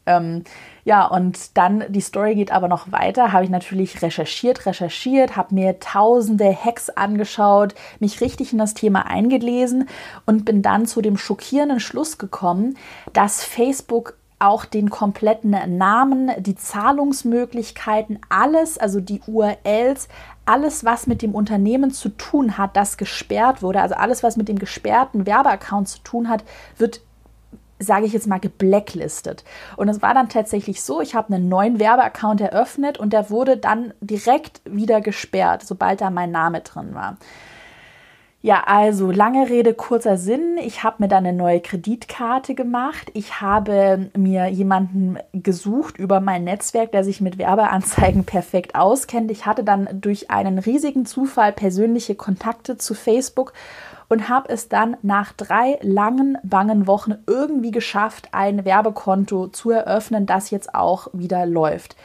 Ähm, 0.05 0.43
Ja, 0.89 1.05
und 1.05 1.55
dann 1.55 1.83
die 1.89 2.01
Story 2.01 2.33
geht 2.33 2.51
aber 2.51 2.67
noch 2.67 2.91
weiter. 2.91 3.31
Habe 3.31 3.43
ich 3.43 3.51
natürlich 3.51 4.01
recherchiert, 4.01 4.65
recherchiert, 4.65 5.35
habe 5.35 5.53
mir 5.53 5.79
tausende 5.79 6.51
Hacks 6.51 6.89
angeschaut, 6.89 7.75
mich 7.99 8.21
richtig 8.21 8.53
in 8.53 8.57
das 8.57 8.73
Thema 8.73 9.05
eingelesen 9.05 9.87
und 10.25 10.45
bin 10.45 10.63
dann 10.63 10.87
zu 10.87 11.03
dem 11.03 11.15
schockierenden 11.15 11.79
Schluss 11.79 12.17
gekommen, 12.17 12.75
dass 13.13 13.43
Facebook 13.43 14.17
auch 14.39 14.65
den 14.65 14.89
kompletten 14.89 15.77
Namen, 15.77 16.31
die 16.39 16.55
Zahlungsmöglichkeiten, 16.55 18.17
alles, 18.29 18.79
also 18.79 18.99
die 18.99 19.21
URLs, 19.27 20.07
alles, 20.45 20.85
was 20.85 21.05
mit 21.05 21.21
dem 21.21 21.35
Unternehmen 21.35 21.91
zu 21.91 22.09
tun 22.09 22.57
hat, 22.57 22.75
das 22.75 22.97
gesperrt 22.97 23.61
wurde, 23.61 23.81
also 23.81 23.93
alles, 23.93 24.23
was 24.23 24.37
mit 24.37 24.47
dem 24.47 24.57
gesperrten 24.57 25.27
Werbeaccount 25.27 25.87
zu 25.87 25.99
tun 25.99 26.29
hat, 26.29 26.43
wird 26.79 27.01
sage 27.79 28.05
ich 28.05 28.13
jetzt 28.13 28.27
mal, 28.27 28.39
geblacklistet. 28.39 29.43
Und 29.77 29.89
es 29.89 30.01
war 30.01 30.13
dann 30.13 30.29
tatsächlich 30.29 30.83
so, 30.83 31.01
ich 31.01 31.15
habe 31.15 31.33
einen 31.33 31.49
neuen 31.49 31.79
Werbeaccount 31.79 32.41
eröffnet 32.41 32.97
und 32.97 33.13
der 33.13 33.29
wurde 33.29 33.57
dann 33.57 33.93
direkt 34.01 34.61
wieder 34.65 35.01
gesperrt, 35.01 35.63
sobald 35.65 36.01
da 36.01 36.09
mein 36.09 36.31
Name 36.31 36.61
drin 36.61 36.93
war. 36.93 37.17
Ja, 38.41 38.63
also 38.67 39.11
lange 39.11 39.49
Rede, 39.49 39.73
kurzer 39.73 40.15
Sinn. 40.15 40.57
Ich 40.63 40.81
habe 40.81 40.97
mir 40.99 41.09
dann 41.09 41.25
eine 41.25 41.37
neue 41.37 41.59
Kreditkarte 41.59 42.55
gemacht. 42.55 43.11
Ich 43.13 43.41
habe 43.41 44.09
mir 44.15 44.47
jemanden 44.47 45.17
gesucht 45.33 45.97
über 45.97 46.21
mein 46.21 46.45
Netzwerk, 46.45 46.93
der 46.93 47.03
sich 47.03 47.19
mit 47.19 47.37
Werbeanzeigen 47.37 48.23
perfekt 48.23 48.75
auskennt. 48.75 49.29
Ich 49.29 49.45
hatte 49.45 49.65
dann 49.65 49.89
durch 49.99 50.31
einen 50.31 50.57
riesigen 50.57 51.05
Zufall 51.05 51.51
persönliche 51.51 52.15
Kontakte 52.15 52.77
zu 52.77 52.93
Facebook 52.93 53.51
und 54.09 54.27
habe 54.27 54.49
es 54.49 54.67
dann 54.67 54.97
nach 55.01 55.31
drei 55.33 55.77
langen, 55.81 56.37
bangen 56.43 56.87
Wochen 56.87 57.15
irgendwie 57.27 57.71
geschafft, 57.71 58.29
ein 58.31 58.65
Werbekonto 58.65 59.47
zu 59.47 59.69
eröffnen, 59.71 60.25
das 60.25 60.49
jetzt 60.49 60.73
auch 60.75 61.07
wieder 61.13 61.45
läuft. 61.45 61.95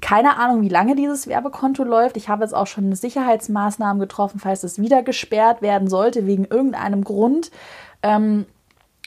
Keine 0.00 0.36
Ahnung, 0.36 0.62
wie 0.62 0.68
lange 0.68 0.96
dieses 0.96 1.26
Werbekonto 1.26 1.84
läuft. 1.84 2.16
Ich 2.16 2.28
habe 2.28 2.42
jetzt 2.42 2.54
auch 2.54 2.66
schon 2.66 2.94
Sicherheitsmaßnahmen 2.94 4.00
getroffen, 4.00 4.40
falls 4.40 4.64
es 4.64 4.80
wieder 4.80 5.02
gesperrt 5.02 5.62
werden 5.62 5.88
sollte, 5.88 6.26
wegen 6.26 6.44
irgendeinem 6.44 7.04
Grund. 7.04 7.50
Ähm, 8.02 8.46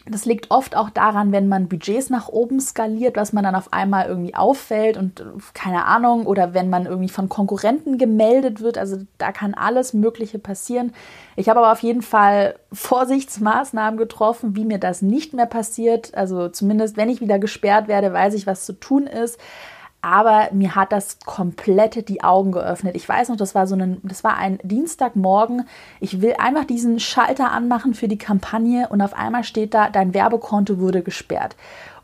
das 0.07 0.25
liegt 0.25 0.51
oft 0.51 0.75
auch 0.75 0.91
daran, 0.91 1.31
wenn 1.31 1.47
man 1.47 1.67
Budgets 1.67 2.11
nach 2.11 2.29
oben 2.29 2.59
skaliert, 2.59 3.15
was 3.15 3.33
man 3.33 3.43
dann 3.43 3.55
auf 3.55 3.73
einmal 3.73 4.05
irgendwie 4.05 4.35
auffällt 4.35 4.97
und 4.97 5.23
keine 5.55 5.85
Ahnung, 5.85 6.27
oder 6.27 6.53
wenn 6.53 6.69
man 6.69 6.85
irgendwie 6.85 7.09
von 7.09 7.27
Konkurrenten 7.27 7.97
gemeldet 7.97 8.61
wird. 8.61 8.77
Also 8.77 8.97
da 9.17 9.31
kann 9.31 9.55
alles 9.55 9.93
Mögliche 9.93 10.37
passieren. 10.37 10.93
Ich 11.35 11.49
habe 11.49 11.59
aber 11.59 11.71
auf 11.71 11.81
jeden 11.81 12.03
Fall 12.03 12.55
Vorsichtsmaßnahmen 12.71 13.97
getroffen, 13.97 14.55
wie 14.55 14.65
mir 14.65 14.77
das 14.77 15.01
nicht 15.01 15.33
mehr 15.33 15.47
passiert. 15.47 16.13
Also 16.13 16.49
zumindest, 16.49 16.97
wenn 16.97 17.09
ich 17.09 17.19
wieder 17.19 17.39
gesperrt 17.39 17.87
werde, 17.87 18.13
weiß 18.13 18.35
ich, 18.35 18.45
was 18.45 18.65
zu 18.65 18.73
tun 18.73 19.07
ist 19.07 19.39
aber 20.05 20.49
mir 20.53 20.75
hat 20.75 20.91
das 20.91 21.17
komplette 21.25 22.03
die 22.03 22.23
Augen 22.23 22.51
geöffnet. 22.51 22.95
Ich 22.95 23.09
weiß 23.09 23.29
noch, 23.29 23.37
das 23.37 23.55
war 23.55 23.65
so 23.65 23.73
ein, 23.75 23.97
das 24.03 24.23
war 24.23 24.37
ein 24.37 24.59
Dienstagmorgen. 24.61 25.67
Ich 25.99 26.21
will 26.21 26.35
einfach 26.37 26.65
diesen 26.65 26.99
Schalter 26.99 27.51
anmachen 27.51 27.95
für 27.95 28.07
die 28.07 28.19
Kampagne 28.19 28.87
und 28.89 29.01
auf 29.01 29.15
einmal 29.15 29.43
steht 29.43 29.73
da, 29.73 29.89
dein 29.89 30.13
Werbekonto 30.13 30.77
wurde 30.77 31.01
gesperrt. 31.01 31.55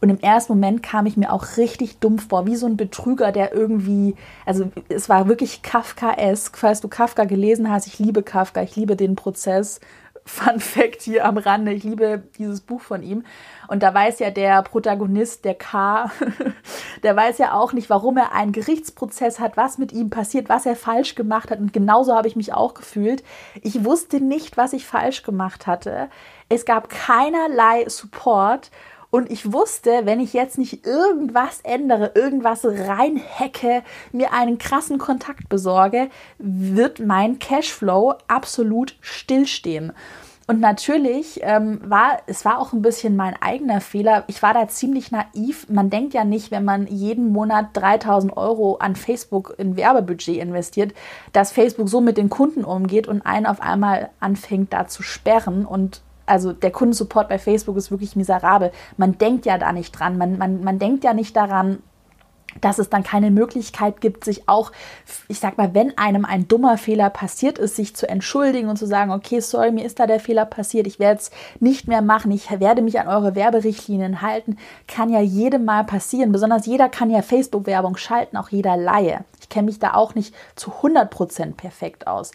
Und 0.01 0.09
im 0.09 0.19
ersten 0.19 0.53
Moment 0.53 0.81
kam 0.81 1.05
ich 1.05 1.15
mir 1.15 1.31
auch 1.31 1.57
richtig 1.57 1.99
dumm 1.99 2.17
vor, 2.17 2.47
wie 2.47 2.55
so 2.55 2.65
ein 2.65 2.75
Betrüger, 2.75 3.31
der 3.31 3.53
irgendwie, 3.53 4.15
also 4.47 4.71
es 4.89 5.07
war 5.07 5.27
wirklich 5.27 5.61
Kafkaesk. 5.61 6.57
Falls 6.57 6.81
du 6.81 6.87
Kafka 6.87 7.25
gelesen 7.25 7.69
hast, 7.69 7.85
ich 7.85 7.99
liebe 7.99 8.23
Kafka, 8.23 8.63
ich 8.63 8.75
liebe 8.75 8.95
den 8.95 9.15
Prozess 9.15 9.79
Fun 10.25 10.59
Fact 10.59 11.01
hier 11.01 11.25
am 11.25 11.37
Rande. 11.37 11.73
Ich 11.73 11.83
liebe 11.83 12.23
dieses 12.37 12.61
Buch 12.61 12.81
von 12.81 13.01
ihm. 13.03 13.23
Und 13.67 13.83
da 13.83 13.93
weiß 13.93 14.19
ja 14.19 14.29
der 14.31 14.61
Protagonist, 14.61 15.45
der 15.45 15.55
K, 15.55 16.11
der 17.03 17.15
weiß 17.15 17.37
ja 17.37 17.53
auch 17.53 17.73
nicht, 17.73 17.89
warum 17.89 18.17
er 18.17 18.33
einen 18.33 18.51
Gerichtsprozess 18.51 19.39
hat, 19.39 19.57
was 19.57 19.77
mit 19.77 19.91
ihm 19.91 20.09
passiert, 20.09 20.49
was 20.49 20.65
er 20.65 20.75
falsch 20.75 21.15
gemacht 21.15 21.51
hat. 21.51 21.59
Und 21.59 21.73
genauso 21.73 22.15
habe 22.15 22.27
ich 22.27 22.35
mich 22.35 22.53
auch 22.53 22.73
gefühlt. 22.73 23.23
Ich 23.61 23.83
wusste 23.83 24.19
nicht, 24.19 24.57
was 24.57 24.73
ich 24.73 24.85
falsch 24.85 25.23
gemacht 25.23 25.67
hatte. 25.67 26.09
Es 26.49 26.65
gab 26.65 26.89
keinerlei 26.89 27.87
Support. 27.87 28.71
Und 29.11 29.29
ich 29.29 29.51
wusste, 29.51 30.05
wenn 30.05 30.21
ich 30.21 30.31
jetzt 30.31 30.57
nicht 30.57 30.87
irgendwas 30.87 31.59
ändere, 31.61 32.13
irgendwas 32.15 32.65
reinhacke, 32.65 33.83
mir 34.13 34.33
einen 34.33 34.57
krassen 34.57 34.97
Kontakt 34.97 35.49
besorge, 35.49 36.09
wird 36.37 36.99
mein 36.99 37.37
Cashflow 37.37 38.15
absolut 38.27 38.95
stillstehen. 39.01 39.91
Und 40.47 40.59
natürlich 40.59 41.39
ähm, 41.43 41.79
war 41.83 42.19
es 42.25 42.43
war 42.45 42.59
auch 42.59 42.73
ein 42.73 42.81
bisschen 42.81 43.15
mein 43.15 43.35
eigener 43.41 43.79
Fehler. 43.79 44.23
Ich 44.27 44.41
war 44.41 44.53
da 44.53 44.67
ziemlich 44.67 45.11
naiv. 45.11 45.67
Man 45.69 45.89
denkt 45.89 46.13
ja 46.13 46.25
nicht, 46.25 46.51
wenn 46.51 46.65
man 46.65 46.87
jeden 46.87 47.31
Monat 47.31 47.67
3000 47.73 48.35
Euro 48.35 48.75
an 48.77 48.95
Facebook 48.95 49.55
in 49.57 49.77
Werbebudget 49.77 50.37
investiert, 50.37 50.93
dass 51.31 51.51
Facebook 51.51 51.87
so 51.87 52.01
mit 52.01 52.17
den 52.17 52.29
Kunden 52.29 52.65
umgeht 52.65 53.07
und 53.07 53.21
einen 53.21 53.45
auf 53.45 53.61
einmal 53.61 54.09
anfängt 54.19 54.73
da 54.73 54.87
zu 54.87 55.03
sperren 55.03 55.65
und 55.65 56.01
also 56.31 56.53
der 56.53 56.71
Kundensupport 56.71 57.27
bei 57.27 57.37
Facebook 57.37 57.77
ist 57.77 57.91
wirklich 57.91 58.15
miserabel. 58.15 58.71
Man 58.97 59.17
denkt 59.17 59.45
ja 59.45 59.57
da 59.57 59.71
nicht 59.73 59.91
dran. 59.91 60.17
Man, 60.17 60.37
man, 60.37 60.63
man 60.63 60.79
denkt 60.79 61.03
ja 61.03 61.13
nicht 61.13 61.35
daran, 61.35 61.83
dass 62.59 62.79
es 62.79 62.89
dann 62.89 63.03
keine 63.03 63.31
Möglichkeit 63.31 64.01
gibt, 64.01 64.25
sich 64.25 64.49
auch, 64.49 64.71
ich 65.27 65.39
sag 65.39 65.57
mal, 65.57 65.73
wenn 65.73 65.97
einem 65.97 66.25
ein 66.25 66.47
dummer 66.47 66.77
Fehler 66.77 67.09
passiert 67.09 67.57
ist, 67.57 67.75
sich 67.75 67.95
zu 67.95 68.09
entschuldigen 68.09 68.67
und 68.67 68.77
zu 68.77 68.85
sagen, 68.85 69.11
okay, 69.11 69.39
sorry, 69.39 69.71
mir 69.71 69.85
ist 69.85 69.99
da 69.99 70.07
der 70.07 70.19
Fehler 70.19 70.45
passiert, 70.45 70.87
ich 70.87 70.99
werde 70.99 71.19
es 71.21 71.31
nicht 71.59 71.87
mehr 71.87 72.01
machen, 72.01 72.31
ich 72.31 72.49
werde 72.59 72.81
mich 72.81 72.99
an 72.99 73.07
eure 73.07 73.35
Werberichtlinien 73.35 74.21
halten, 74.21 74.57
kann 74.87 75.09
ja 75.09 75.21
jedem 75.21 75.63
mal 75.65 75.85
passieren. 75.85 76.31
Besonders 76.31 76.65
jeder 76.65 76.89
kann 76.89 77.09
ja 77.09 77.21
Facebook-Werbung 77.21 77.95
schalten, 77.95 78.35
auch 78.35 78.49
jeder 78.49 78.75
Laie. 78.75 79.23
Ich 79.39 79.49
kenne 79.49 79.67
mich 79.67 79.79
da 79.79 79.93
auch 79.93 80.15
nicht 80.15 80.35
zu 80.55 80.71
100% 80.71 81.55
perfekt 81.55 82.07
aus. 82.07 82.31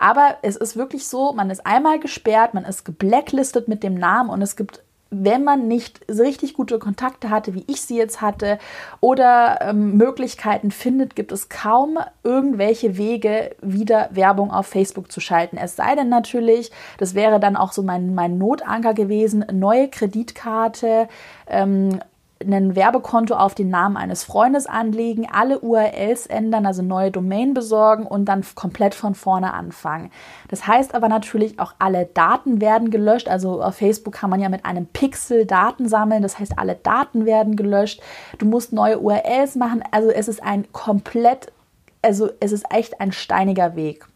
Aber 0.00 0.38
es 0.40 0.56
ist 0.56 0.76
wirklich 0.76 1.06
so, 1.06 1.34
man 1.34 1.50
ist 1.50 1.66
einmal 1.66 2.00
gesperrt, 2.00 2.54
man 2.54 2.64
ist 2.64 2.84
geblacklistet 2.84 3.68
mit 3.68 3.82
dem 3.82 3.94
Namen 3.94 4.30
und 4.30 4.40
es 4.40 4.56
gibt 4.56 4.82
wenn 5.10 5.42
man 5.42 5.66
nicht 5.66 6.00
richtig 6.08 6.54
gute 6.54 6.78
Kontakte 6.78 7.30
hatte, 7.30 7.54
wie 7.54 7.64
ich 7.66 7.82
sie 7.82 7.96
jetzt 7.96 8.20
hatte, 8.20 8.58
oder 9.00 9.58
ähm, 9.60 9.96
Möglichkeiten 9.96 10.70
findet, 10.70 11.16
gibt 11.16 11.32
es 11.32 11.48
kaum 11.48 11.98
irgendwelche 12.22 12.96
Wege, 12.96 13.56
wieder 13.60 14.08
Werbung 14.12 14.52
auf 14.52 14.68
Facebook 14.68 15.10
zu 15.10 15.20
schalten. 15.20 15.56
Es 15.56 15.74
sei 15.74 15.96
denn 15.96 16.08
natürlich, 16.08 16.70
das 16.98 17.14
wäre 17.14 17.40
dann 17.40 17.56
auch 17.56 17.72
so 17.72 17.82
mein, 17.82 18.14
mein 18.14 18.38
Notanker 18.38 18.94
gewesen, 18.94 19.44
neue 19.52 19.88
Kreditkarte, 19.88 21.08
ähm, 21.48 21.98
ein 22.42 22.74
Werbekonto 22.74 23.34
auf 23.34 23.54
den 23.54 23.68
Namen 23.68 23.96
eines 23.96 24.24
Freundes 24.24 24.66
anlegen, 24.66 25.28
alle 25.30 25.58
URLs 25.60 26.26
ändern, 26.26 26.64
also 26.64 26.82
neue 26.82 27.10
Domain 27.10 27.52
besorgen 27.52 28.06
und 28.06 28.24
dann 28.24 28.44
komplett 28.54 28.94
von 28.94 29.14
vorne 29.14 29.52
anfangen. 29.52 30.10
Das 30.48 30.66
heißt 30.66 30.94
aber 30.94 31.08
natürlich 31.08 31.60
auch 31.60 31.74
alle 31.78 32.06
Daten 32.06 32.60
werden 32.60 32.90
gelöscht. 32.90 33.28
Also 33.28 33.62
auf 33.62 33.76
Facebook 33.76 34.14
kann 34.14 34.30
man 34.30 34.40
ja 34.40 34.48
mit 34.48 34.64
einem 34.64 34.86
Pixel 34.86 35.44
Daten 35.44 35.88
sammeln. 35.88 36.22
Das 36.22 36.38
heißt, 36.38 36.58
alle 36.58 36.76
Daten 36.76 37.26
werden 37.26 37.56
gelöscht. 37.56 38.00
Du 38.38 38.46
musst 38.46 38.72
neue 38.72 39.00
URLs 39.00 39.56
machen. 39.56 39.82
Also 39.90 40.10
es 40.10 40.26
ist 40.26 40.42
ein 40.42 40.72
komplett, 40.72 41.52
also 42.00 42.30
es 42.40 42.52
ist 42.52 42.64
echt 42.70 43.00
ein 43.02 43.12
steiniger 43.12 43.76
Weg. 43.76 44.06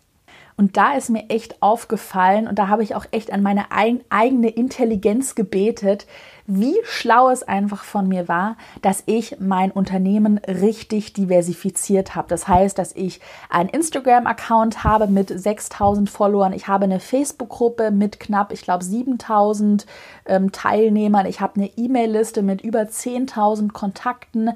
Und 0.56 0.76
da 0.76 0.94
ist 0.94 1.10
mir 1.10 1.28
echt 1.30 1.60
aufgefallen 1.62 2.46
und 2.46 2.58
da 2.58 2.68
habe 2.68 2.84
ich 2.84 2.94
auch 2.94 3.06
echt 3.10 3.32
an 3.32 3.42
meine 3.42 3.66
eigene 3.72 4.48
Intelligenz 4.48 5.34
gebetet, 5.34 6.06
wie 6.46 6.76
schlau 6.84 7.30
es 7.30 7.42
einfach 7.42 7.84
von 7.84 8.06
mir 8.06 8.28
war, 8.28 8.56
dass 8.82 9.02
ich 9.06 9.36
mein 9.40 9.70
Unternehmen 9.70 10.38
richtig 10.38 11.14
diversifiziert 11.14 12.14
habe. 12.14 12.28
Das 12.28 12.46
heißt, 12.46 12.78
dass 12.78 12.92
ich 12.94 13.20
einen 13.48 13.70
Instagram-Account 13.70 14.84
habe 14.84 15.06
mit 15.06 15.28
6000 15.28 16.10
Followern. 16.10 16.52
Ich 16.52 16.68
habe 16.68 16.84
eine 16.84 17.00
Facebook-Gruppe 17.00 17.90
mit 17.90 18.20
knapp, 18.20 18.52
ich 18.52 18.62
glaube, 18.62 18.84
7000 18.84 19.86
ähm, 20.26 20.52
Teilnehmern. 20.52 21.26
Ich 21.26 21.40
habe 21.40 21.56
eine 21.56 21.70
E-Mail-Liste 21.76 22.42
mit 22.42 22.60
über 22.62 22.80
10.000 22.80 23.72
Kontakten. 23.72 24.50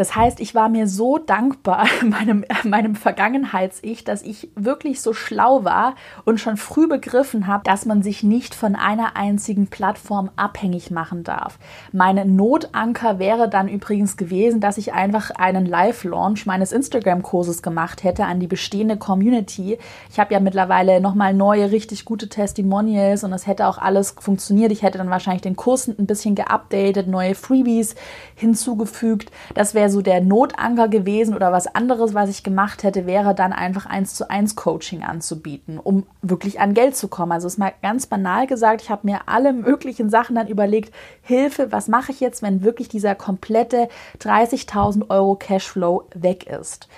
Das 0.00 0.16
heißt, 0.16 0.40
ich 0.40 0.54
war 0.54 0.70
mir 0.70 0.88
so 0.88 1.18
dankbar 1.18 1.84
meinem, 2.02 2.46
meinem 2.64 2.94
Vergangenheits-Ich, 2.94 4.02
dass 4.02 4.22
ich 4.22 4.48
wirklich 4.54 5.02
so 5.02 5.12
schlau 5.12 5.62
war 5.62 5.94
und 6.24 6.40
schon 6.40 6.56
früh 6.56 6.88
begriffen 6.88 7.46
habe, 7.46 7.64
dass 7.64 7.84
man 7.84 8.02
sich 8.02 8.22
nicht 8.22 8.54
von 8.54 8.76
einer 8.76 9.18
einzigen 9.18 9.66
Plattform 9.66 10.30
abhängig 10.36 10.90
machen 10.90 11.22
darf. 11.22 11.58
Meine 11.92 12.24
Notanker 12.24 13.18
wäre 13.18 13.50
dann 13.50 13.68
übrigens 13.68 14.16
gewesen, 14.16 14.62
dass 14.62 14.78
ich 14.78 14.94
einfach 14.94 15.32
einen 15.32 15.66
Live-Launch 15.66 16.46
meines 16.46 16.72
Instagram-Kurses 16.72 17.62
gemacht 17.62 18.02
hätte 18.02 18.24
an 18.24 18.40
die 18.40 18.46
bestehende 18.46 18.96
Community. 18.96 19.76
Ich 20.10 20.18
habe 20.18 20.32
ja 20.32 20.40
mittlerweile 20.40 21.02
nochmal 21.02 21.34
neue, 21.34 21.72
richtig 21.72 22.06
gute 22.06 22.30
Testimonials 22.30 23.22
und 23.22 23.34
es 23.34 23.46
hätte 23.46 23.66
auch 23.66 23.76
alles 23.76 24.14
funktioniert. 24.18 24.72
Ich 24.72 24.80
hätte 24.80 24.96
dann 24.96 25.10
wahrscheinlich 25.10 25.42
den 25.42 25.56
Kurs 25.56 25.88
ein 25.88 26.06
bisschen 26.06 26.36
geupdatet, 26.36 27.06
neue 27.06 27.34
Freebies 27.34 27.96
hinzugefügt. 28.34 29.30
Das 29.52 29.74
wäre 29.74 29.89
so 29.90 30.02
der 30.02 30.20
Notanker 30.20 30.88
gewesen 30.88 31.34
oder 31.34 31.52
was 31.52 31.66
anderes, 31.66 32.14
was 32.14 32.30
ich 32.30 32.42
gemacht 32.42 32.82
hätte, 32.82 33.06
wäre 33.06 33.34
dann 33.34 33.52
einfach 33.52 33.86
eins 33.86 34.14
zu 34.14 34.30
eins 34.30 34.56
Coaching 34.56 35.02
anzubieten, 35.02 35.78
um 35.78 36.06
wirklich 36.22 36.60
an 36.60 36.74
Geld 36.74 36.96
zu 36.96 37.08
kommen. 37.08 37.32
Also 37.32 37.46
ist 37.46 37.58
mal 37.58 37.72
ganz 37.82 38.06
banal 38.06 38.46
gesagt, 38.46 38.82
ich 38.82 38.90
habe 38.90 39.06
mir 39.06 39.20
alle 39.26 39.52
möglichen 39.52 40.10
Sachen 40.10 40.36
dann 40.36 40.48
überlegt, 40.48 40.94
Hilfe, 41.22 41.72
was 41.72 41.88
mache 41.88 42.12
ich 42.12 42.20
jetzt, 42.20 42.42
wenn 42.42 42.62
wirklich 42.62 42.88
dieser 42.88 43.14
komplette 43.14 43.88
30.000 44.20 45.10
Euro 45.10 45.34
Cashflow 45.34 46.04
weg 46.14 46.46
ist? 46.46 46.88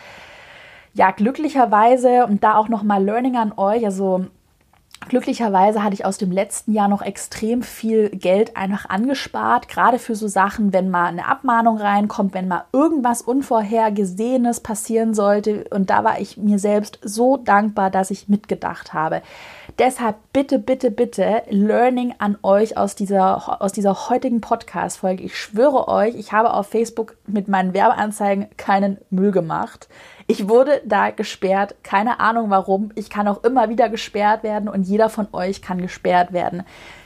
Ja, 0.95 1.11
glücklicherweise 1.11 2.27
und 2.27 2.45
da 2.45 2.57
auch 2.57 2.69
nochmal 2.69 3.03
Learning 3.03 3.37
an 3.37 3.53
euch, 3.57 3.85
also 3.85 4.27
Glücklicherweise 5.09 5.83
hatte 5.83 5.95
ich 5.95 6.05
aus 6.05 6.19
dem 6.19 6.31
letzten 6.31 6.73
Jahr 6.73 6.89
noch 6.89 7.03
extrem 7.03 7.63
viel 7.63 8.11
Geld 8.11 8.57
einfach 8.57 8.89
angespart, 8.89 9.69
gerade 9.69 9.99
für 9.99 10.15
so 10.15 10.29
Sachen, 10.29 10.73
wenn 10.73 10.91
mal 10.91 11.07
eine 11.07 11.27
Abmahnung 11.27 11.79
reinkommt, 11.79 12.35
wenn 12.35 12.49
mal 12.49 12.65
irgendwas 12.73 13.23
Unvorhergesehenes 13.23 14.61
passieren 14.61 15.15
sollte. 15.15 15.65
Und 15.71 15.91
da 15.91 16.05
war 16.05 16.21
ich 16.21 16.37
mir 16.37 16.59
selbst 16.59 16.99
so 17.03 17.37
dankbar, 17.37 17.91
dass 17.91 18.11
ich 18.11 18.29
mitgedacht 18.29 18.95
habe. 18.95 19.23
Deshalb 19.79 20.17
bitte, 20.35 20.59
bitte, 20.59 20.91
bitte 20.91 21.43
Learning 21.49 22.15
an 22.19 22.37
euch 22.43 22.77
aus 22.77 22.95
dieser, 22.95 23.63
aus 23.63 23.73
dieser 23.73 24.11
heutigen 24.11 24.43
Podcast-Folge. 24.43 25.23
Ich 25.23 25.37
schwöre 25.37 25.89
euch, 25.89 26.15
ich 26.15 26.33
habe 26.33 26.53
auf 26.53 26.69
Facebook 26.69 27.17
mit 27.27 27.49
meinen 27.49 27.73
Werbeanzeigen 27.73 28.49
keinen 28.59 28.99
Müll 29.09 29.33
gemacht. 29.33 29.89
Ich 30.27 30.49
wurde 30.49 30.83
da 30.85 31.11
gesperrt, 31.11 31.77
keine 31.83 32.21
Ahnung 32.21 32.51
warum. 32.51 32.91
Ich 32.97 33.09
kann 33.09 33.27
auch 33.29 33.45
immer 33.45 33.71
wieder 33.71 33.89
gesperrt 33.89 34.43
werden 34.43 34.69
und 34.69 34.83
jeder 34.83 35.09
von 35.09 35.29
euch 35.33 35.63
kann 35.63 35.81
gesperrt 35.81 36.33
werden. 36.33 36.65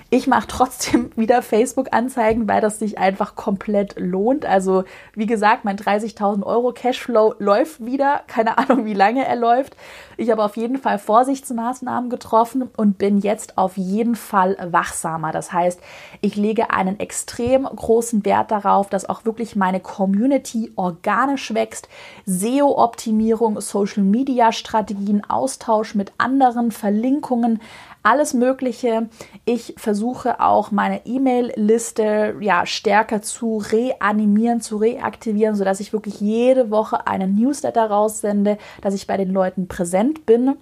Ich 0.09 0.29
mache 0.29 0.47
trotzdem 0.47 1.11
wieder 1.17 1.43
Facebook-Anzeigen, 1.43 2.49
weil 2.49 2.61
das 2.61 2.79
sich 2.79 2.99
einfach 2.99 3.35
komplett 3.35 3.99
lohnt. 3.99 4.47
Also 4.47 4.85
wie 5.15 5.27
gesagt, 5.27 5.65
mein 5.65 5.77
30.000 5.77 6.45
Euro 6.45 6.73
Cashflow 6.73 7.35
läuft 7.39 7.85
wieder. 7.85 8.23
Keine 8.29 8.59
Ahnung, 8.59 8.85
wie 8.85 8.95
lange 8.95 9.27
er 9.27 9.37
läuft. 9.37 9.77
Ich 10.17 10.31
habe 10.31 10.45
auf 10.45 10.57
jeden 10.57 10.79
Fall 10.79 10.99
Vorsichtsmaßnahmen 10.99 12.09
getroffen 12.09 12.71
und 12.77 12.99
bin 12.99 13.19
jetzt 13.19 13.59
auf 13.59 13.77
jeden 13.77 14.15
Fall 14.15 14.57
wachsamer. 14.71 15.33
Das 15.33 15.53
heißt, 15.53 15.81
ich 16.21 16.37
lege 16.37 16.71
einen 16.71 17.01
extrem 17.01 17.65
großen 17.65 18.25
Wert 18.25 18.51
darauf, 18.51 18.89
dass 18.89 19.09
auch 19.09 19.25
wirklich 19.25 19.57
meine 19.57 19.81
Community 19.81 20.73
organisch 20.77 21.53
wächst. 21.53 21.89
SEO-Optimierung, 22.27 23.61
Social-Media-Strategien, 23.61 25.25
Austausch 25.29 25.95
mit 25.95 26.13
anderen, 26.17 26.71
Verlinkungen, 26.71 27.61
alles 28.03 28.35
Mögliche. 28.35 29.09
Ich 29.45 29.75
versuche 29.77 29.96
auch 30.05 30.71
meine 30.71 31.07
E-Mail-Liste 31.07 32.37
ja, 32.41 32.67
stärker 32.67 33.23
zu 33.23 33.59
reanimieren, 33.59 34.61
zu 34.61 34.77
reaktivieren, 34.77 35.55
sodass 35.55 35.81
ich 35.81 35.93
wirklich 35.93 36.21
jede 36.21 36.71
Woche 36.71 37.07
einen 37.07 37.37
Newsletter 37.37 37.91
raussende, 37.91 38.59
dass 38.83 38.95
ich 38.95 39.07
bei 39.07 39.17
den 39.17 39.33
Leuten 39.33 39.69
präsent 39.69 40.27
bin. 40.27 40.57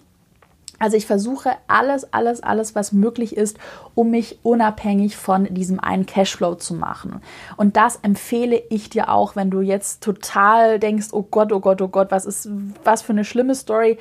Also 0.78 0.96
ich 0.96 1.06
versuche 1.06 1.52
alles, 1.68 2.12
alles, 2.12 2.42
alles, 2.42 2.74
was 2.74 2.92
möglich 2.92 3.36
ist, 3.36 3.58
um 3.94 4.10
mich 4.10 4.40
unabhängig 4.42 5.16
von 5.16 5.52
diesem 5.54 5.78
einen 5.78 6.04
Cashflow 6.04 6.56
zu 6.56 6.74
machen. 6.74 7.22
Und 7.56 7.76
das 7.76 7.96
empfehle 8.02 8.60
ich 8.70 8.90
dir 8.90 9.08
auch, 9.08 9.36
wenn 9.36 9.50
du 9.50 9.60
jetzt 9.60 10.02
total 10.02 10.78
denkst, 10.78 11.08
oh 11.12 11.22
Gott, 11.22 11.52
oh 11.52 11.60
Gott, 11.60 11.80
oh 11.80 11.88
Gott, 11.88 12.10
was 12.10 12.26
ist, 12.26 12.48
was 12.82 13.02
für 13.02 13.12
eine 13.12 13.24
schlimme 13.24 13.54
Story 13.54 13.98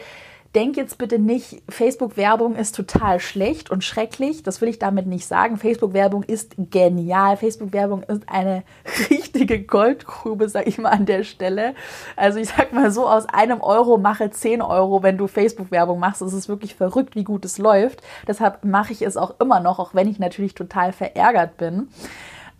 denk 0.55 0.77
jetzt 0.77 0.98
bitte 0.98 1.19
nicht, 1.19 1.63
Facebook-Werbung 1.69 2.55
ist 2.55 2.75
total 2.75 3.19
schlecht 3.19 3.72
und 3.72 3.83
schrecklich. 3.83 4.43
Das 4.43 4.62
will 4.62 4.69
ich 4.69 4.79
damit 4.79 5.07
nicht 5.07 5.25
sagen. 5.25 5.57
Facebook-Werbung 5.57 6.24
ist 6.24 6.53
genial. 6.57 7.38
Facebook-Werbung 7.38 8.03
ist 8.03 8.24
eine 8.27 8.63
richtige 9.10 9.62
Goldgrube, 9.63 10.50
sag 10.50 10.67
ich 10.67 10.77
mal 10.77 10.89
an 10.89 11.05
der 11.05 11.24
Stelle. 11.24 11.75
Also 12.15 12.39
ich 12.39 12.50
sag 12.50 12.74
mal 12.74 12.91
so, 12.91 13.07
aus 13.07 13.27
einem 13.27 13.62
Euro 13.62 13.98
mache 13.98 14.29
10 14.29 14.62
Euro, 14.62 15.03
wenn 15.03 15.17
du 15.17 15.27
Facebook-Werbung 15.27 16.00
machst. 16.00 16.22
Es 16.22 16.33
ist 16.33 16.50
wirklich 16.50 16.75
verrückt, 16.75 17.15
wie 17.15 17.24
gut 17.24 17.45
es 17.45 17.57
läuft. 17.57 18.01
Deshalb 18.27 18.63
mache 18.63 18.93
ich 18.93 19.01
es 19.01 19.17
auch 19.17 19.39
immer 19.39 19.60
noch, 19.60 19.79
auch 19.79 19.93
wenn 19.93 20.07
ich 20.07 20.19
natürlich 20.19 20.53
total 20.53 20.93
verärgert 20.93 21.57
bin. 21.57 21.89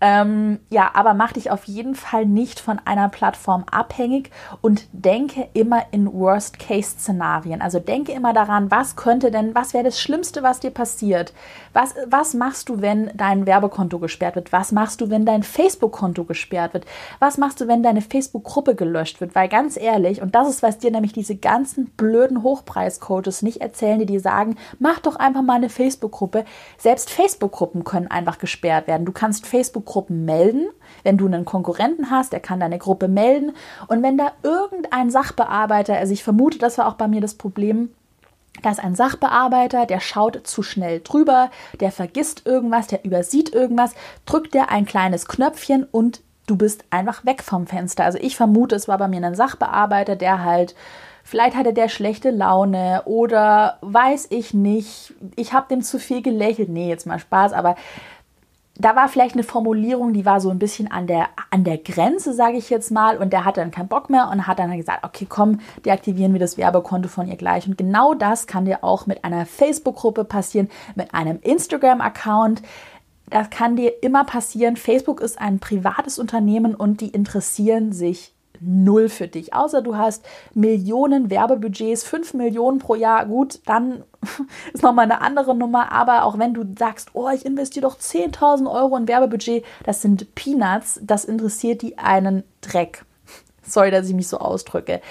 Ähm, 0.06 0.60
ja, 0.70 0.92
aber 0.96 1.14
mach 1.14 1.32
dich 1.32 1.50
auf 1.50 1.64
jeden 1.64 1.96
Fall 1.96 2.26
nicht 2.26 2.60
von 2.60 2.78
einer 2.84 3.08
Plattform 3.08 3.64
abhängig 3.72 4.32
und 4.60 4.86
denke 4.92 5.48
immer 5.54 5.82
in 5.92 6.12
Worst-Case-Szenarien. 6.12 7.62
Also 7.62 7.80
denke 7.80 8.12
immer 8.12 8.34
daran, 8.34 8.70
was 8.70 8.98
könnte 8.98 9.32
denn, 9.32 9.56
was 9.56 9.74
wäre 9.74 9.86
das 9.86 10.02
Schlimmste, 10.02 10.44
was 10.44 10.60
dir 10.60 10.72
passiert? 10.72 11.32
Was, 11.72 11.96
was 12.06 12.34
machst 12.34 12.68
du, 12.68 12.82
wenn 12.82 13.12
dein 13.16 13.46
Werbekonto 13.46 13.98
gesperrt 14.00 14.36
wird? 14.36 14.52
Was 14.52 14.74
machst 14.74 15.00
du, 15.00 15.10
wenn 15.10 15.26
dein 15.26 15.42
Facebook-Konto 15.42 16.26
gesperrt 16.26 16.74
wird? 16.74 16.86
Was 17.20 17.38
machst 17.38 17.62
du, 17.62 17.70
wenn 17.70 17.82
deine 17.82 18.02
Facebook-Gruppe 18.02 18.76
gelöscht 18.76 19.22
wird? 19.22 19.36
Weil 19.36 19.48
ganz 19.48 19.78
ehrlich, 19.78 20.22
und 20.22 20.36
das 20.36 20.50
ist, 20.50 20.64
was 20.64 20.80
dir 20.80 20.92
nämlich 20.92 21.14
diese 21.14 21.38
ganzen 21.38 21.86
blöden 21.92 22.44
Hochpreis-Coaches 22.44 23.42
nicht 23.42 23.62
erzählen, 23.62 24.00
die 24.00 24.06
dir 24.06 24.20
sagen, 24.20 24.58
mach 24.80 25.00
doch 25.00 25.16
einfach 25.16 25.44
mal 25.44 25.56
eine 25.56 25.70
Facebook-Gruppe. 25.70 26.44
Selbst 26.78 27.10
Facebook-Gruppen 27.10 27.86
können 27.86 28.08
einfach 28.08 28.38
gesperrt 28.38 28.88
werden. 28.88 29.06
Du 29.06 29.14
kannst 29.14 29.48
Facebook 29.48 29.93
Gruppen 29.94 30.26
melden. 30.26 30.70
Wenn 31.04 31.18
du 31.18 31.28
einen 31.28 31.46
Konkurrenten 31.46 32.10
hast, 32.10 32.34
der 32.34 32.40
kann 32.40 32.60
deine 32.60 32.80
Gruppe 32.80 33.08
melden. 33.08 33.52
Und 33.88 34.02
wenn 34.02 34.18
da 34.18 34.32
irgendein 34.42 35.12
Sachbearbeiter, 35.12 35.96
also 35.98 36.14
ich 36.14 36.24
vermute, 36.24 36.58
das 36.58 36.80
war 36.80 36.88
auch 36.88 36.96
bei 36.96 37.08
mir 37.08 37.22
das 37.22 37.36
Problem, 37.36 37.90
da 38.64 38.72
ist 38.72 38.84
ein 38.84 38.96
Sachbearbeiter, 38.96 39.86
der 39.86 40.00
schaut 40.00 40.48
zu 40.48 40.64
schnell 40.64 41.02
drüber, 41.02 41.52
der 41.80 41.92
vergisst 41.92 42.46
irgendwas, 42.46 42.88
der 42.88 43.06
übersieht 43.06 43.54
irgendwas, 43.54 43.94
drückt 44.26 44.56
der 44.56 44.72
ein 44.72 44.86
kleines 44.86 45.28
Knöpfchen 45.28 45.84
und 45.84 46.22
du 46.48 46.56
bist 46.56 46.86
einfach 46.90 47.24
weg 47.24 47.44
vom 47.44 47.68
Fenster. 47.68 48.04
Also 48.04 48.18
ich 48.20 48.36
vermute, 48.36 48.76
es 48.76 48.88
war 48.88 48.98
bei 48.98 49.08
mir 49.08 49.24
ein 49.24 49.36
Sachbearbeiter, 49.36 50.16
der 50.16 50.44
halt 50.44 50.76
Vielleicht 51.26 51.56
hatte 51.56 51.74
der 51.74 51.88
schlechte 51.88 52.32
Laune 52.32 53.04
oder 53.06 53.78
weiß 53.80 54.28
ich 54.30 54.54
nicht. 54.54 55.14
Ich 55.38 55.54
habe 55.54 55.70
dem 55.70 55.82
zu 55.82 55.98
viel 55.98 56.22
gelächelt. 56.22 56.68
Nee, 56.68 56.90
jetzt 56.90 57.08
mal 57.08 57.18
Spaß, 57.18 57.54
aber 57.54 57.76
da 58.76 58.96
war 58.96 59.08
vielleicht 59.08 59.36
eine 59.36 59.44
Formulierung, 59.44 60.14
die 60.14 60.26
war 60.26 60.42
so 60.42 60.50
ein 60.50 60.58
bisschen 60.58 60.90
an 60.90 61.06
der, 61.06 61.30
an 61.52 61.64
der 61.64 61.78
Grenze, 61.78 62.34
sage 62.34 62.58
ich 62.58 62.72
jetzt 62.72 62.90
mal, 62.90 63.18
und 63.18 63.32
der 63.32 63.46
hatte 63.46 63.62
dann 63.62 63.70
keinen 63.70 63.88
Bock 63.88 64.10
mehr 64.10 64.30
und 64.32 64.48
hat 64.48 64.58
dann 64.58 64.76
gesagt, 64.76 65.04
okay, 65.04 65.28
komm, 65.30 65.60
deaktivieren 65.86 66.34
wir 66.34 66.40
das 66.40 66.58
Werbekonto 66.58 67.08
von 67.08 67.28
ihr 67.28 67.36
gleich. 67.36 67.68
Und 67.68 67.78
genau 67.78 68.16
das 68.16 68.48
kann 68.48 68.66
dir 68.66 68.84
auch 68.84 69.06
mit 69.06 69.24
einer 69.24 69.46
Facebook-Gruppe 69.46 70.24
passieren, 70.24 70.70
mit 70.96 71.14
einem 71.14 71.40
Instagram-Account. 71.42 72.64
Das 73.30 73.52
kann 73.52 73.76
dir 73.76 74.02
immer 74.02 74.24
passieren. 74.24 74.76
Facebook 74.76 75.22
ist 75.22 75.40
ein 75.40 75.60
privates 75.60 76.18
Unternehmen 76.18 76.74
und 76.74 77.02
die 77.02 77.10
interessieren 77.10 77.94
sich 77.94 78.33
null 78.66 79.10
für 79.10 79.28
dich. 79.28 79.54
Außer 79.54 79.82
du 79.82 79.96
hast 79.96 80.26
Millionen 80.54 81.30
Werbebudgets, 81.30 82.04
5 82.04 82.34
Millionen 82.34 82.80
pro 82.80 82.96
Jahr, 82.96 83.26
gut, 83.26 83.60
dann 83.66 84.04
ist 84.74 84.84
nochmal 84.84 85.06
eine 85.06 85.22
andere 85.22 85.56
Nummer. 85.56 85.92
Aber 85.92 86.24
auch 86.24 86.38
wenn 86.38 86.54
du 86.54 86.64
sagst, 86.78 87.10
oh, 87.14 87.30
ich 87.30 87.46
investiere 87.46 87.84
doch 87.84 87.98
10.000 87.98 88.72
Euro 88.72 88.96
in 88.98 89.08
Werbebudget, 89.08 89.64
das 89.86 90.02
sind 90.02 90.34
Peanuts, 90.36 91.00
das 91.04 91.26
interessiert 91.26 91.82
die 91.82 91.98
einen 91.98 92.44
Dreck. 92.62 93.06
Sorry, 93.66 93.92
dass 93.92 94.08
ich 94.08 94.14
mich 94.14 94.28
so 94.28 94.38
ausdrücke. 94.40 95.02